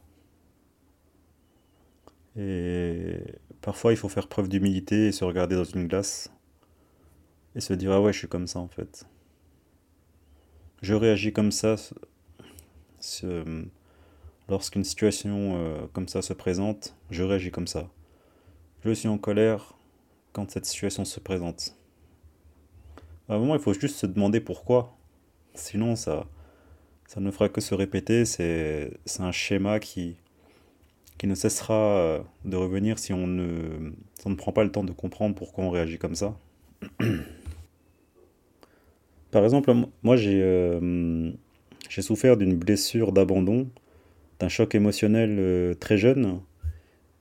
Et 2.37 3.19
parfois, 3.61 3.93
il 3.93 3.97
faut 3.97 4.09
faire 4.09 4.27
preuve 4.27 4.49
d'humilité 4.49 5.07
et 5.09 5.13
se 5.13 5.25
regarder 5.25 5.55
dans 5.55 5.65
une 5.65 5.87
glace 5.87 6.33
et 7.55 7.61
se 7.61 7.73
dire 7.73 7.93
Ah 7.93 8.01
ouais, 8.01 8.13
je 8.13 8.19
suis 8.19 8.29
comme 8.29 8.47
ça 8.47 8.59
en 8.59 8.69
fait. 8.69 9.07
Je 10.83 10.95
réagis 10.95 11.33
comme 11.33 11.53
ça 11.53 11.77
lorsqu'une 14.49 14.85
situation 14.85 15.55
euh, 15.57 15.87
comme 15.93 16.09
ça 16.09 16.23
se 16.23 16.33
présente, 16.33 16.97
je 17.11 17.23
réagis 17.23 17.51
comme 17.51 17.67
ça. 17.67 17.89
Je 18.85 18.93
suis 18.93 19.09
en 19.09 19.19
colère 19.19 19.75
quand 20.33 20.51
cette 20.51 20.67
situation 20.67 21.05
se 21.05 21.21
présente. 21.21 21.77
À 23.29 23.35
un 23.35 23.39
moment, 23.39 23.55
il 23.55 23.61
faut 23.61 23.73
juste 23.73 23.97
se 23.97 24.07
demander 24.07 24.41
pourquoi. 24.41 24.97
Sinon, 25.55 25.95
ça, 25.97 26.27
ça 27.07 27.21
ne 27.21 27.31
fera 27.31 27.49
que 27.49 27.61
se 27.61 27.75
répéter. 27.75 28.25
C'est 28.25 28.91
un 29.21 29.33
schéma 29.33 29.79
qui, 29.79 30.17
ne 31.23 31.35
cessera 31.37 31.75
euh, 31.75 32.21
de 32.45 32.57
revenir 32.57 32.99
si 32.99 33.13
on 33.13 33.29
ne, 33.29 33.93
on 34.25 34.31
ne 34.31 34.35
prend 34.35 34.53
pas 34.53 34.65
le 34.65 34.73
temps 34.73 34.83
de 34.83 34.93
comprendre 34.93 35.37
pourquoi 35.37 35.65
on 35.65 35.71
réagit 35.71 35.99
comme 35.99 36.17
ça. 36.17 36.37
Par 39.33 39.45
exemple, 39.45 39.73
moi 40.03 40.17
euh, 40.19 41.33
j'ai 41.89 42.03
souffert 42.03 42.37
d'une 42.37 42.55
blessure 42.55 43.13
d'abandon, 43.13 43.67
d'un 44.39 44.51
choc 44.51 44.75
émotionnel 44.75 45.37
euh, 45.39 45.75
très 45.75 45.97
jeune 45.97 46.41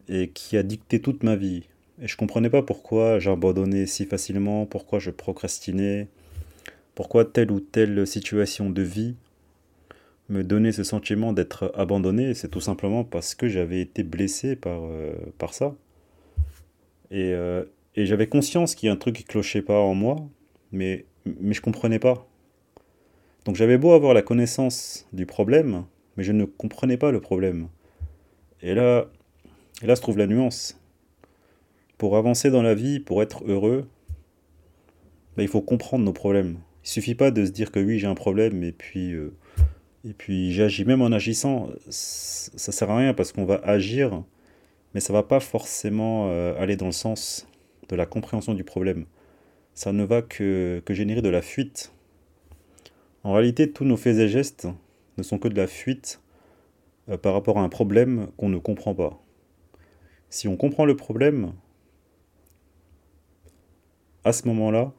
et 0.10 0.28
qui 0.28 0.58
a 0.58 0.64
dicté 0.64 1.00
toute 1.00 1.24
ma 1.24 1.38
vie. 1.38 1.64
Et 2.02 2.10
je 2.10 2.18
comprenais 2.18 2.50
pas 2.50 2.64
pourquoi 2.64 3.18
j'abandonnais 3.20 3.86
si 3.86 4.06
facilement, 4.06 4.66
pourquoi 4.66 5.00
je 5.00 5.10
procrastinais, 5.10 6.10
pourquoi 6.96 7.24
telle 7.24 7.50
ou 7.50 7.62
telle 7.62 8.06
situation 8.06 8.70
de 8.70 8.82
vie 8.82 9.16
me 10.28 10.44
donnait 10.44 10.74
ce 10.74 10.84
sentiment 10.84 11.32
d'être 11.32 11.72
abandonné. 11.76 12.34
C'est 12.34 12.50
tout 12.50 12.60
simplement 12.60 13.06
parce 13.06 13.36
que 13.36 13.48
j'avais 13.48 13.80
été 13.80 14.04
blessé 14.04 14.58
par, 14.58 14.82
euh, 14.84 15.14
ça. 15.52 15.76
Et, 17.10 17.34
et 17.96 18.06
j'avais 18.06 18.28
conscience 18.28 18.74
qu'il 18.74 18.88
y 18.88 18.90
a 18.90 18.94
un 18.94 18.98
truc 18.98 19.18
qui 19.18 19.24
clochait 19.26 19.62
pas 19.62 19.80
en 19.80 19.94
moi, 19.94 20.16
mais, 20.72 21.06
mais 21.26 21.54
je 21.54 21.62
comprenais 21.62 22.00
pas. 22.00 22.28
Donc 23.46 23.56
j'avais 23.56 23.78
beau 23.78 23.94
avoir 23.94 24.14
la 24.14 24.22
connaissance 24.22 25.08
du 25.14 25.26
problème, 25.26 25.86
mais 26.16 26.24
je 26.24 26.32
ne 26.32 26.46
comprenais 26.46 26.98
pas 26.98 27.12
le 27.12 27.20
problème. 27.20 27.68
Et 28.62 28.74
là, 28.76 29.08
là 29.82 29.96
se 29.96 30.02
trouve 30.02 30.18
la 30.18 30.28
nuance. 30.28 30.80
Pour 31.98 32.18
avancer 32.18 32.50
dans 32.50 32.62
la 32.62 32.76
vie, 32.76 33.00
pour 33.00 33.22
être 33.22 33.44
heureux, 33.46 33.88
ben, 35.36 35.44
il 35.44 35.50
faut 35.50 35.62
comprendre 35.62 36.04
nos 36.04 36.14
problèmes. 36.14 36.58
Il 36.84 36.90
suffit 36.90 37.16
pas 37.16 37.32
de 37.32 37.46
se 37.46 37.52
dire 37.52 37.72
que 37.72 37.80
oui, 37.80 38.00
j'ai 38.00 38.08
un 38.08 38.16
problème 38.16 38.64
et 38.64 38.72
puis, 38.72 39.14
euh, 39.14 39.34
et 40.04 40.14
puis 40.14 40.52
j'agis. 40.52 40.86
Même 40.86 41.02
en 41.02 41.12
agissant, 41.12 41.70
ça 41.90 42.72
sert 42.72 42.90
à 42.90 42.98
rien 42.98 43.14
parce 43.14 43.32
qu'on 43.32 43.46
va 43.46 43.62
agir, 43.64 44.24
mais 44.94 45.00
ça 45.00 45.14
va 45.14 45.24
pas 45.24 45.40
forcément 45.40 46.30
euh, 46.30 46.54
aller 46.60 46.76
dans 46.76 46.88
le 46.88 46.92
sens 46.92 47.48
de 47.90 47.96
la 47.96 48.06
compréhension 48.06 48.54
du 48.54 48.64
problème. 48.64 49.06
Ça 49.84 49.92
ne 49.92 50.04
va 50.04 50.22
que, 50.22 50.84
générer 50.92 51.24
de 51.24 51.30
la 51.30 51.42
fuite. 51.42 51.92
En 53.24 53.34
réalité, 53.34 53.72
tous 53.72 53.84
nos 53.84 53.98
faits 53.98 54.16
et 54.20 54.28
gestes 54.28 54.68
ne 55.18 55.24
sont 55.24 55.40
que 55.40 55.48
de 55.48 55.56
la 55.56 55.66
fuite 55.66 56.22
euh, 57.10 57.18
par 57.18 57.34
rapport 57.34 57.58
à 57.58 57.64
un 57.64 57.68
problème 57.68 58.28
qu'on 58.38 58.50
ne 58.50 58.60
comprend 58.60 58.94
pas. 58.94 59.20
Si 60.30 60.48
on 60.48 60.56
comprend 60.56 60.86
le 60.86 60.96
problème, 60.96 61.54
à 64.24 64.34
ce 64.34 64.48
moment-là, 64.50 64.94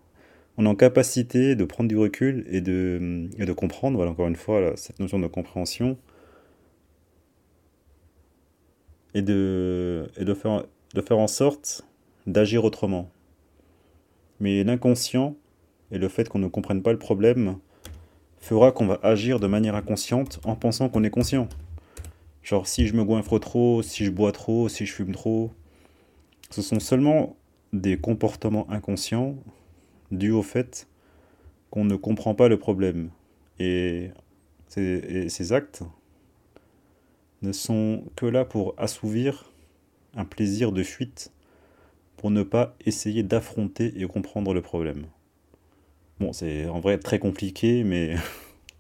on 0.57 0.67
est 0.67 0.69
en 0.69 0.75
capacité 0.75 1.55
de 1.55 1.65
prendre 1.65 1.87
du 1.87 1.97
recul 1.97 2.45
et 2.51 2.61
de, 2.61 3.53
comprendre, 3.53 3.95
voilà 3.95 4.11
encore 4.11 4.27
une 4.27 4.35
fois, 4.35 4.77
cette 4.77 4.99
notion 4.99 5.21
de 5.21 5.29
compréhension, 5.29 5.97
et 9.15 9.23
de 9.23 10.09
faire 10.37 11.19
en 11.19 11.29
sorte 11.29 11.87
d'agir 12.27 12.65
autrement. 12.65 13.13
Mais 14.43 14.65
l'inconscient 14.65 15.37
et 15.93 15.99
le 15.99 16.09
fait 16.09 16.29
qu'on 16.29 16.41
ne 16.41 16.49
comprenne 16.49 16.83
pas 16.83 16.91
le 16.91 16.99
problème 16.99 17.59
fera 18.41 18.73
qu'on 18.73 18.87
va 18.87 18.99
agir 19.05 19.39
de 19.39 19.47
manière 19.47 19.77
inconsciente 19.77 20.41
en 20.43 20.57
pensant 20.57 20.89
qu'on 20.89 21.05
est 21.05 21.11
conscient. 21.11 21.49
Genre 22.43 22.67
si 22.67 22.89
je 22.89 22.95
me 22.95 23.05
goinfre 23.05 23.39
trop, 23.39 23.83
si 23.83 24.05
je 24.05 24.11
bois 24.11 24.33
trop, 24.33 24.69
si 24.69 24.85
je 24.85 24.93
fume 24.93 25.13
trop, 25.13 25.53
ce 26.51 26.61
sont 26.61 26.81
seulement 26.81 27.37
des 27.73 27.97
comportements 27.97 28.69
inconscients 28.69 29.37
dus 30.11 30.33
au 30.33 30.43
fait 30.43 30.89
qu'on 31.71 31.85
ne 31.85 31.95
comprend 31.95 32.35
pas 32.35 32.49
le 32.49 32.59
problème. 32.59 33.11
Et 33.61 34.11
ces, 34.67 35.53
actes 35.53 35.85
ne 37.43 37.53
sont 37.53 38.03
que 38.17 38.27
là 38.27 38.45
pour 38.45 38.75
assouvir 38.77 39.53
un 40.17 40.25
plaisir 40.25 40.73
de 40.73 40.83
fuite, 40.83 41.31
pour 42.23 42.31
ne 42.31 42.45
pas 42.45 42.77
essayer 42.87 43.25
d'affronter 43.25 44.01
et 44.01 44.07
comprendre 44.07 44.55
le 44.55 44.63
problème. 44.63 45.07
Bon, 46.21 46.33
c'est 46.33 46.69
en 46.69 46.79
vrai 46.79 46.99
très 46.99 47.19
compliqué, 47.19 47.83
mais 47.83 48.15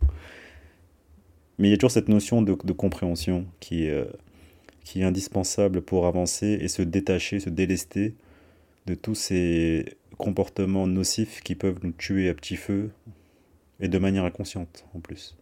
mais 1.58 1.66
il 1.66 1.70
y 1.72 1.74
a 1.74 1.76
toujours 1.76 1.90
cette 1.90 2.08
notion 2.08 2.40
de, 2.40 2.54
compréhension 2.72 3.44
qui, 3.58 3.88
euh, 3.88 4.04
qui 4.84 5.00
est 5.00 5.04
indispensable 5.04 5.82
pour 5.82 6.06
avancer 6.06 6.56
et 6.60 6.68
se 6.68 6.82
détacher, 6.82 7.40
se 7.40 7.50
délester 7.50 8.14
de 8.86 8.94
tous 8.94 9.16
ces 9.16 9.86
comportements 10.18 10.86
nocifs 10.86 11.40
qui 11.40 11.56
peuvent 11.56 11.80
nous 11.82 11.90
tuer 11.90 12.28
à 12.28 12.34
petit 12.34 12.54
feu 12.54 12.92
et 13.80 13.88
de 13.88 13.98
manière 13.98 14.24
inconsciente 14.24 14.86
en 14.94 15.00
plus. 15.00 15.36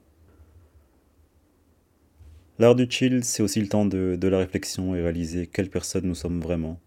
L'art 2.59 2.75
du 2.75 2.87
chill, 2.89 3.25
c'est 3.25 3.43
aussi 3.43 3.61
le 3.61 3.69
temps 3.69 3.85
de, 3.85 4.19
la 4.23 4.39
réflexion 4.39 4.95
et 4.95 5.03
réaliser 5.03 5.47
quelle 5.47 5.69
personne 5.69 6.07
nous 6.07 6.15
sommes 6.15 6.41
vraiment. 6.41 6.81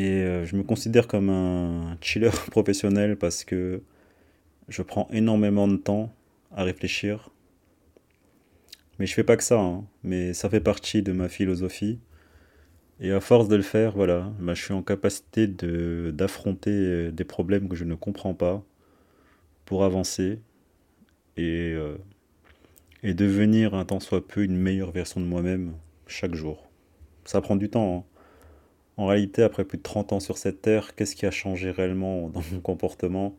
Et 0.00 0.22
euh, 0.22 0.46
je 0.46 0.56
me 0.56 0.62
considère 0.62 1.06
comme 1.06 1.28
un 1.28 1.98
chiller 2.00 2.30
professionnel 2.50 3.18
parce 3.18 3.44
que 3.44 3.82
je 4.68 4.80
prends 4.80 5.06
énormément 5.10 5.68
de 5.68 5.76
temps 5.76 6.14
à 6.56 6.64
réfléchir. 6.64 7.28
Mais 8.98 9.04
je 9.04 9.12
fais 9.12 9.24
pas 9.24 9.36
que 9.36 9.42
ça, 9.44 9.60
hein. 9.60 9.84
mais 10.02 10.32
ça 10.32 10.48
fait 10.48 10.60
partie 10.60 11.02
de 11.02 11.12
ma 11.12 11.28
philosophie. 11.28 11.98
Et 13.00 13.12
à 13.12 13.20
force 13.20 13.48
de 13.48 13.56
le 13.56 13.62
faire, 13.62 13.92
voilà, 13.94 14.32
bah, 14.40 14.54
je 14.54 14.64
suis 14.64 14.72
en 14.72 14.82
capacité 14.82 15.46
de, 15.46 16.10
d'affronter 16.14 16.70
euh, 16.70 17.10
des 17.10 17.24
problèmes 17.24 17.68
que 17.68 17.76
je 17.76 17.84
ne 17.84 17.94
comprends 17.94 18.34
pas 18.34 18.64
pour 19.66 19.84
avancer 19.84 20.40
et, 21.36 21.72
euh, 21.74 21.98
et 23.02 23.12
devenir 23.12 23.74
un 23.74 23.84
tant 23.84 24.00
soit 24.00 24.26
peu 24.26 24.44
une 24.44 24.56
meilleure 24.56 24.92
version 24.92 25.20
de 25.20 25.26
moi-même 25.26 25.74
chaque 26.06 26.34
jour. 26.34 26.70
Ça 27.26 27.42
prend 27.42 27.56
du 27.56 27.68
temps. 27.68 27.98
Hein. 27.98 28.09
En 29.00 29.06
réalité, 29.06 29.42
après 29.42 29.64
plus 29.64 29.78
de 29.78 29.82
30 29.82 30.12
ans 30.12 30.20
sur 30.20 30.36
cette 30.36 30.60
terre, 30.60 30.94
qu'est-ce 30.94 31.16
qui 31.16 31.24
a 31.24 31.30
changé 31.30 31.70
réellement 31.70 32.28
dans 32.28 32.42
mon 32.52 32.60
comportement? 32.60 33.34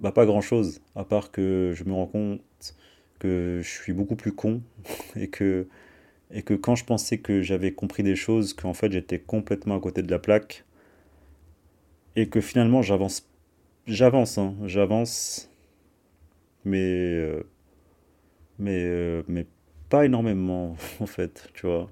Bah 0.00 0.10
pas 0.10 0.26
grand-chose, 0.26 0.80
à 0.96 1.04
part 1.04 1.30
que 1.30 1.72
je 1.76 1.84
me 1.84 1.92
rends 1.92 2.08
compte 2.08 2.42
que 3.20 3.60
je 3.62 3.68
suis 3.70 3.92
beaucoup 3.92 4.16
plus 4.16 4.32
con 4.32 4.60
et 5.16 5.28
que 5.28 5.68
quand 6.60 6.74
je 6.74 6.84
pensais 6.84 7.18
que 7.18 7.42
j'avais 7.42 7.72
compris 7.72 8.02
des 8.02 8.16
choses, 8.16 8.54
qu'en 8.54 8.74
fait 8.74 8.90
j'étais 8.90 9.20
complètement 9.20 9.76
à 9.76 9.80
côté 9.80 10.02
de 10.02 10.10
la 10.10 10.18
plaque, 10.18 10.64
et 12.16 12.28
que 12.28 12.40
finalement 12.40 12.82
j'avance, 12.82 13.28
j'avance, 13.86 14.38
hein, 14.38 14.56
j'avance, 14.66 15.48
mais, 16.64 16.80
euh, 16.80 17.44
mais, 18.58 18.82
euh, 18.84 19.22
mais 19.28 19.46
pas 19.88 20.04
énormément 20.06 20.76
en 21.00 21.06
fait, 21.06 21.48
tu 21.54 21.66
vois. 21.66 21.88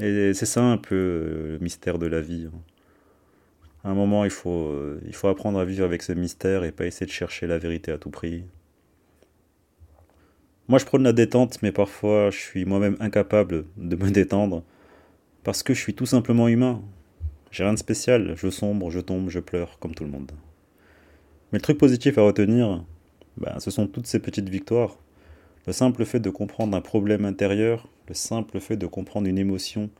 Et 0.00 0.34
c'est 0.34 0.46
ça 0.46 0.62
un 0.62 0.76
peu 0.76 0.94
euh, 0.94 1.52
le 1.52 1.58
mystère 1.60 1.98
de 1.98 2.06
la 2.06 2.20
vie. 2.20 2.48
Hein. 2.52 2.58
À 3.84 3.90
un 3.90 3.94
moment, 3.94 4.24
il 4.24 4.30
faut, 4.30 4.74
il 5.06 5.14
faut 5.14 5.28
apprendre 5.28 5.58
à 5.58 5.64
vivre 5.64 5.84
avec 5.84 6.02
ce 6.02 6.12
mystère 6.12 6.64
et 6.64 6.72
pas 6.72 6.86
essayer 6.86 7.06
de 7.06 7.10
chercher 7.10 7.46
la 7.46 7.58
vérité 7.58 7.92
à 7.92 7.98
tout 7.98 8.08
prix. 8.10 8.44
Moi, 10.68 10.78
je 10.78 10.86
prône 10.86 11.02
la 11.02 11.12
détente, 11.12 11.60
mais 11.62 11.72
parfois, 11.72 12.30
je 12.30 12.38
suis 12.38 12.64
moi-même 12.64 12.96
incapable 12.98 13.66
de 13.76 13.96
me 13.96 14.10
détendre 14.10 14.62
parce 15.42 15.62
que 15.62 15.74
je 15.74 15.80
suis 15.80 15.94
tout 15.94 16.06
simplement 16.06 16.48
humain. 16.48 16.82
J'ai 17.50 17.62
rien 17.64 17.74
de 17.74 17.78
spécial. 17.78 18.34
Je 18.36 18.48
sombre, 18.48 18.90
je 18.90 19.00
tombe, 19.00 19.28
je 19.28 19.40
pleure, 19.40 19.78
comme 19.78 19.94
tout 19.94 20.04
le 20.04 20.10
monde. 20.10 20.32
Mais 21.52 21.58
le 21.58 21.62
truc 21.62 21.76
positif 21.76 22.16
à 22.16 22.22
retenir, 22.22 22.82
ben, 23.36 23.60
ce 23.60 23.70
sont 23.70 23.86
toutes 23.86 24.06
ces 24.06 24.18
petites 24.18 24.48
victoires. 24.48 24.96
Le 25.66 25.72
simple 25.72 26.04
fait 26.06 26.20
de 26.20 26.30
comprendre 26.30 26.76
un 26.76 26.80
problème 26.80 27.26
intérieur, 27.26 27.88
le 28.08 28.14
simple 28.14 28.60
fait 28.60 28.76
de 28.76 28.86
comprendre 28.86 29.26
une 29.26 29.38
émotion 29.38 29.90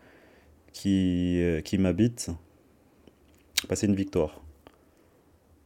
qui, 0.73 1.41
euh, 1.41 1.61
qui 1.61 1.79
m'habite, 1.79 2.31
bah, 3.69 3.77
c'est 3.77 3.87
une 3.87 3.95
victoire. 3.95 4.43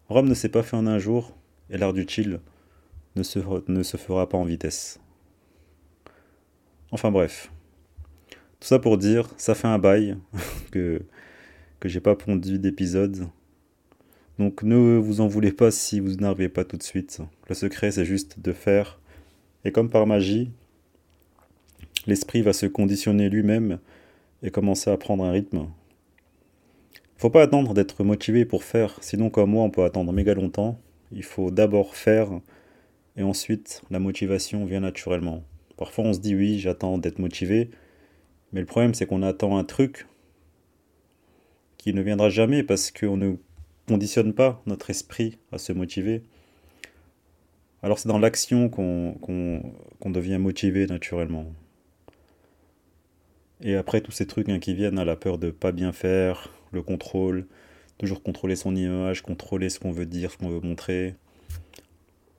Rome 0.08 0.28
ne 0.28 0.34
s'est 0.34 0.48
pas 0.48 0.62
fait 0.62 0.76
en 0.76 0.86
un 0.86 0.98
jour, 0.98 1.36
et 1.70 1.78
l'art 1.78 1.92
du 1.92 2.06
chill 2.08 2.40
ne 3.16 3.22
se, 3.22 3.40
ne 3.68 3.82
se 3.82 3.96
fera 3.96 4.28
pas 4.28 4.38
en 4.38 4.44
vitesse. 4.44 5.00
Enfin 6.90 7.10
bref. 7.10 7.52
Tout 8.60 8.66
ça 8.66 8.78
pour 8.78 8.98
dire, 8.98 9.28
ça 9.36 9.54
fait 9.54 9.68
un 9.68 9.78
bail 9.78 10.16
que, 10.70 11.02
que 11.80 11.88
j'ai 11.88 12.00
pas 12.00 12.16
pondu 12.16 12.58
d'épisode. 12.58 13.28
Donc 14.38 14.62
ne 14.62 14.96
vous 14.96 15.20
en 15.20 15.26
voulez 15.26 15.52
pas 15.52 15.70
si 15.70 16.00
vous 16.00 16.14
n'arrivez 16.14 16.48
pas 16.48 16.64
tout 16.64 16.76
de 16.76 16.82
suite. 16.82 17.20
Le 17.48 17.54
secret 17.54 17.90
c'est 17.90 18.04
juste 18.04 18.40
de 18.40 18.52
faire. 18.52 19.00
Et 19.64 19.72
comme 19.72 19.90
par 19.90 20.06
magie, 20.06 20.52
l'esprit 22.08 22.40
va 22.40 22.54
se 22.54 22.64
conditionner 22.64 23.28
lui-même 23.28 23.78
et 24.42 24.50
commencer 24.50 24.90
à 24.90 24.96
prendre 24.96 25.24
un 25.24 25.30
rythme. 25.30 25.68
Faut 27.16 27.28
pas 27.28 27.42
attendre 27.42 27.74
d'être 27.74 28.02
motivé 28.02 28.46
pour 28.46 28.64
faire, 28.64 28.96
sinon 29.02 29.28
comme 29.28 29.50
moi 29.50 29.64
on 29.64 29.70
peut 29.70 29.84
attendre 29.84 30.12
méga 30.12 30.34
longtemps. 30.34 30.80
Il 31.12 31.22
faut 31.22 31.50
d'abord 31.50 31.96
faire 31.96 32.30
et 33.16 33.22
ensuite 33.22 33.82
la 33.90 33.98
motivation 33.98 34.64
vient 34.64 34.80
naturellement. 34.80 35.44
Parfois 35.76 36.04
on 36.04 36.12
se 36.14 36.20
dit 36.20 36.34
oui, 36.34 36.58
j'attends 36.58 36.96
d'être 36.96 37.18
motivé, 37.18 37.70
mais 38.52 38.60
le 38.60 38.66
problème 38.66 38.94
c'est 38.94 39.04
qu'on 39.04 39.22
attend 39.22 39.58
un 39.58 39.64
truc 39.64 40.06
qui 41.76 41.92
ne 41.92 42.00
viendra 42.00 42.30
jamais 42.30 42.62
parce 42.62 42.90
qu'on 42.90 43.18
ne 43.18 43.34
conditionne 43.86 44.32
pas 44.32 44.62
notre 44.64 44.88
esprit 44.88 45.38
à 45.52 45.58
se 45.58 45.72
motiver. 45.72 46.22
Alors 47.82 47.98
c'est 47.98 48.08
dans 48.08 48.18
l'action 48.18 48.70
qu'on 48.70 50.10
devient 50.10 50.38
motivé 50.38 50.86
naturellement. 50.86 51.46
Et 53.60 53.74
après 53.74 54.00
tous 54.00 54.12
ces 54.12 54.26
trucs 54.26 54.48
hein, 54.48 54.58
qui 54.58 54.74
viennent 54.74 54.98
à 54.98 55.04
la 55.04 55.16
peur 55.16 55.38
de 55.38 55.50
pas 55.50 55.72
bien 55.72 55.92
faire, 55.92 56.52
le 56.72 56.82
contrôle, 56.82 57.46
toujours 57.98 58.22
contrôler 58.22 58.56
son 58.56 58.76
image, 58.76 59.22
contrôler 59.22 59.68
ce 59.68 59.80
qu'on 59.80 59.90
veut 59.90 60.06
dire, 60.06 60.30
ce 60.30 60.36
qu'on 60.38 60.48
veut 60.48 60.60
montrer. 60.60 61.16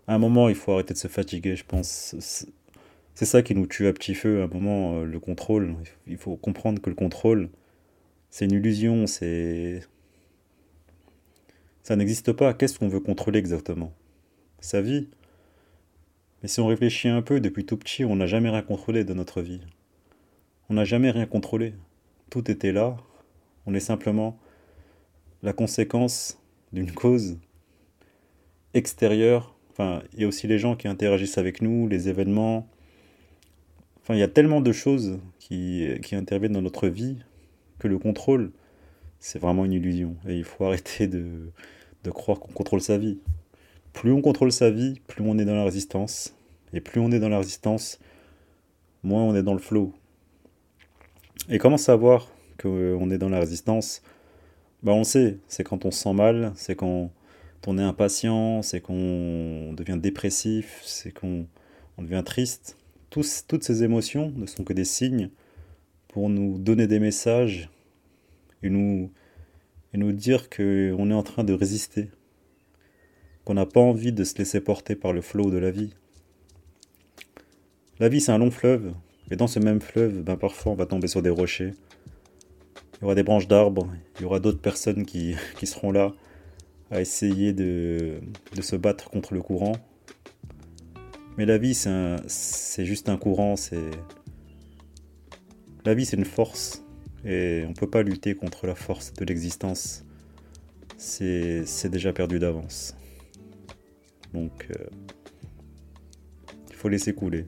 À 0.07 0.15
un 0.15 0.19
moment, 0.19 0.49
il 0.49 0.55
faut 0.55 0.71
arrêter 0.71 0.93
de 0.93 0.99
se 0.99 1.07
fatiguer, 1.07 1.55
je 1.55 1.65
pense. 1.65 2.15
C'est 3.15 3.25
ça 3.25 3.41
qui 3.41 3.53
nous 3.53 3.67
tue 3.67 3.87
à 3.87 3.93
petit 3.93 4.15
feu. 4.15 4.41
À 4.41 4.45
un 4.45 4.47
moment, 4.47 5.01
euh, 5.01 5.05
le 5.05 5.19
contrôle, 5.19 5.75
il 6.07 6.17
faut 6.17 6.37
comprendre 6.37 6.81
que 6.81 6.89
le 6.89 6.95
contrôle, 6.95 7.49
c'est 8.29 8.45
une 8.45 8.53
illusion, 8.53 9.07
c'est. 9.07 9.81
Ça 11.83 11.95
n'existe 11.95 12.31
pas. 12.31 12.53
Qu'est-ce 12.53 12.79
qu'on 12.79 12.87
veut 12.87 12.99
contrôler 12.99 13.39
exactement? 13.39 13.93
Sa 14.61 14.81
vie. 14.81 15.09
Mais 16.41 16.47
si 16.47 16.59
on 16.61 16.67
réfléchit 16.67 17.09
un 17.09 17.21
peu, 17.21 17.41
depuis 17.41 17.65
tout 17.65 17.77
petit, 17.77 18.05
on 18.05 18.15
n'a 18.15 18.25
jamais 18.25 18.49
rien 18.49 18.61
contrôlé 18.61 19.03
de 19.03 19.13
notre 19.13 19.41
vie. 19.41 19.61
On 20.69 20.75
n'a 20.75 20.85
jamais 20.85 21.09
rien 21.09 21.25
contrôlé. 21.25 21.73
Tout 22.29 22.49
était 22.51 22.71
là. 22.71 22.95
On 23.65 23.73
est 23.73 23.79
simplement 23.79 24.37
la 25.41 25.51
conséquence 25.51 26.37
d'une 26.73 26.91
cause 26.91 27.39
extérieure. 28.75 29.55
Enfin, 29.71 30.03
il 30.13 30.21
y 30.21 30.23
a 30.25 30.27
aussi 30.27 30.45
les 30.45 30.59
gens 30.59 30.75
qui 30.75 30.87
interagissent 30.87 31.39
avec 31.39 31.63
nous, 31.63 31.87
les 31.87 32.07
événements. 32.07 32.67
Enfin, 34.01 34.13
il 34.13 34.19
y 34.19 34.23
a 34.23 34.27
tellement 34.27 34.61
de 34.61 34.71
choses 34.71 35.19
qui, 35.39 35.87
interviennent 36.11 36.53
dans 36.53 36.61
notre 36.61 36.87
vie 36.87 37.17
que 37.79 37.87
le 37.87 37.97
contrôle, 37.97 38.51
c'est 39.19 39.39
vraiment 39.39 39.65
une 39.65 39.73
illusion. 39.73 40.17
Et 40.27 40.37
il 40.37 40.43
faut 40.43 40.65
arrêter 40.65 41.07
de, 41.07 41.51
de 42.03 42.11
croire 42.11 42.39
qu'on 42.39 42.51
contrôle 42.51 42.81
sa 42.81 42.99
vie. 42.99 43.17
Plus 43.93 44.11
on 44.11 44.21
contrôle 44.21 44.51
sa 44.51 44.69
vie, 44.69 45.01
plus 45.07 45.23
on 45.25 45.39
est 45.39 45.45
dans 45.45 45.55
la 45.55 45.63
résistance. 45.63 46.35
Et 46.73 46.81
plus 46.81 47.01
on 47.01 47.11
est 47.11 47.19
dans 47.19 47.29
la 47.29 47.39
résistance, 47.39 47.99
moins 49.01 49.23
on 49.23 49.35
est 49.35 49.41
dans 49.41 49.53
le 49.53 49.59
flow. 49.59 49.95
Et 51.47 51.57
comment 51.57 51.77
savoir 51.77 52.27
qu'on 52.61 53.09
est 53.09 53.17
dans 53.17 53.29
la 53.29 53.39
résistance? 53.39 54.01
Bah 54.83 54.91
On 54.91 55.03
sait, 55.03 55.37
c'est 55.47 55.63
quand 55.63 55.85
on 55.85 55.91
se 55.91 55.99
sent 56.03 56.13
mal, 56.13 56.51
c'est 56.55 56.75
quand 56.75 57.11
on 57.67 57.77
est 57.77 57.83
impatient, 57.83 58.61
c'est 58.61 58.81
qu'on 58.81 59.73
devient 59.73 59.97
dépressif, 59.99 60.81
c'est 60.83 61.11
qu'on 61.11 61.47
devient 61.97 62.23
triste. 62.25 62.77
Tous, 63.09 63.45
toutes 63.47 63.63
ces 63.63 63.83
émotions 63.83 64.31
ne 64.35 64.45
sont 64.45 64.63
que 64.63 64.73
des 64.73 64.85
signes 64.85 65.29
pour 66.09 66.29
nous 66.29 66.57
donner 66.57 66.87
des 66.87 66.99
messages 66.99 67.69
et 68.63 68.69
nous, 68.69 69.11
et 69.93 69.97
nous 69.97 70.11
dire 70.11 70.49
qu'on 70.49 71.11
est 71.11 71.13
en 71.13 71.23
train 71.23 71.43
de 71.43 71.53
résister, 71.53 72.09
qu'on 73.45 73.53
n'a 73.55 73.65
pas 73.65 73.79
envie 73.79 74.11
de 74.11 74.23
se 74.23 74.37
laisser 74.37 74.61
porter 74.61 74.95
par 74.95 75.13
le 75.13 75.21
flot 75.21 75.49
de 75.49 75.57
la 75.57 75.71
vie. 75.71 75.93
La 77.99 78.09
vie, 78.09 78.21
c'est 78.21 78.31
un 78.31 78.37
long 78.37 78.51
fleuve, 78.51 78.93
et 79.31 79.35
dans 79.35 79.47
ce 79.47 79.59
même 79.59 79.81
fleuve, 79.81 80.23
ben, 80.23 80.37
parfois 80.37 80.71
on 80.71 80.75
va 80.75 80.85
tomber 80.85 81.07
sur 81.07 81.21
des 81.21 81.29
rochers. 81.29 81.73
Il 82.95 83.03
y 83.03 83.05
aura 83.05 83.15
des 83.15 83.23
branches 83.23 83.47
d'arbres, 83.47 83.87
il 84.17 84.23
y 84.23 84.25
aura 84.25 84.39
d'autres 84.39 84.59
personnes 84.59 85.05
qui, 85.05 85.35
qui, 85.57 85.67
seront 85.67 85.91
là 85.91 86.13
à 86.91 87.01
essayer 87.01 87.53
de, 87.53 88.19
de, 88.55 88.61
se 88.61 88.75
battre 88.75 89.09
contre 89.09 89.33
le 89.33 89.41
courant. 89.41 89.75
Mais 91.37 91.45
la 91.45 91.57
vie, 91.57 91.73
c'est 91.73 92.85
juste 92.85 93.07
un 93.07 93.17
courant, 93.17 93.55
c'est... 93.55 93.91
La 95.85 95.93
vie, 95.93 96.05
c'est 96.05 96.17
une 96.17 96.25
force, 96.25 96.83
et 97.23 97.63
on 97.65 97.69
ne 97.69 97.73
peut 97.73 97.89
pas 97.89 98.03
lutter 98.03 98.35
contre 98.35 98.67
la 98.67 98.75
force 98.75 99.13
de 99.13 99.23
l'existence. 99.23 100.03
C'est 100.97 101.89
déjà 101.89 102.11
perdu 102.11 102.39
d'avance. 102.39 102.95
Donc, 104.33 104.67
euh, 104.71 104.85
il 106.69 106.75
faut 106.75 106.89
laisser 106.89 107.13
couler. 107.13 107.45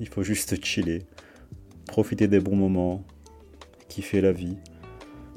Il 0.00 0.08
faut 0.08 0.22
juste 0.22 0.62
chiller, 0.64 1.02
profiter 1.86 2.26
des 2.28 2.40
bons 2.40 2.56
moments, 2.56 3.04
kiffer 3.88 4.20
la 4.20 4.32
vie 4.32 4.56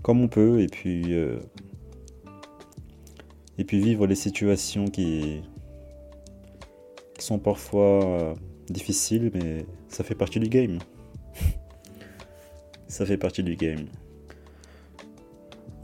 comme 0.02 0.22
on 0.22 0.28
peut 0.28 0.62
et 0.62 0.68
puis 0.68 1.14
euh, 1.14 1.38
et 3.58 3.64
puis 3.64 3.80
vivre 3.80 4.08
les 4.08 4.16
situations 4.16 4.86
qui, 4.86 5.42
sont 7.20 7.40
parfois 7.40 8.06
euh, 8.06 8.34
difficiles 8.70 9.32
mais 9.34 9.66
ça 9.90 10.04
fait 10.04 10.16
partie 10.16 10.40
du 10.40 10.48
game. 10.48 10.80
ça 12.88 13.06
fait 13.06 13.18
partie 13.18 13.44
du 13.44 13.56
game. 13.56 13.88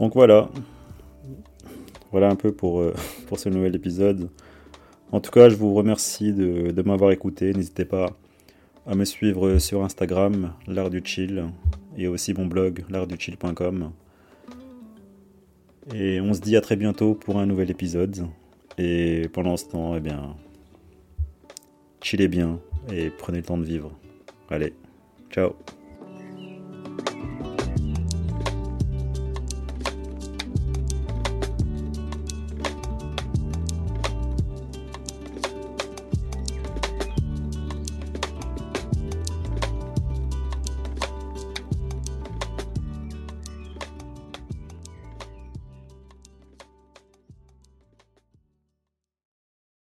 Donc 0.00 0.14
voilà. 0.14 0.48
Voilà 2.10 2.30
un 2.30 2.36
peu 2.36 2.52
pour, 2.52 2.80
euh, 2.80 2.94
pour 3.26 3.38
ce 3.38 3.48
nouvel 3.48 3.74
épisode. 3.74 4.30
En 5.12 5.20
tout 5.20 5.32
cas, 5.32 5.48
je 5.48 5.56
vous 5.56 5.74
remercie 5.74 6.32
de, 6.32 6.70
de 6.70 6.82
m'avoir 6.82 7.10
écouté. 7.10 7.52
N'hésitez 7.52 7.84
pas 7.84 8.16
à 8.86 8.94
me 8.94 9.04
suivre 9.04 9.58
sur 9.58 9.82
Instagram, 9.82 10.52
l'art 10.66 10.90
du 10.90 11.00
chill, 11.04 11.44
et 11.96 12.08
aussi 12.08 12.34
mon 12.34 12.46
blog, 12.46 12.84
l'artduchill.com. 12.90 13.92
Et 15.94 16.20
on 16.20 16.32
se 16.32 16.40
dit 16.40 16.56
à 16.56 16.60
très 16.60 16.76
bientôt 16.76 17.14
pour 17.14 17.38
un 17.38 17.46
nouvel 17.46 17.70
épisode. 17.70 18.26
Et 18.78 19.28
pendant 19.32 19.56
ce 19.56 19.66
temps, 19.66 19.94
eh 19.96 20.00
bien, 20.00 20.34
chillez 22.00 22.28
bien 22.28 22.58
et 22.92 23.10
prenez 23.10 23.38
le 23.38 23.44
temps 23.44 23.58
de 23.58 23.64
vivre. 23.64 23.92
Allez, 24.50 24.72
ciao 25.30 25.54